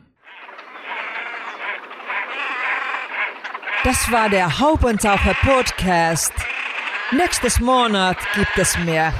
Das 3.85 4.11
war 4.11 4.31
der 4.31 4.59
Haubentaucher 4.59 5.35
Podcast. 5.43 6.33
Nächstes 7.13 7.61
Monat 7.61 8.17
gibt 8.35 8.57
es 8.57 8.79
mehr. 8.79 9.13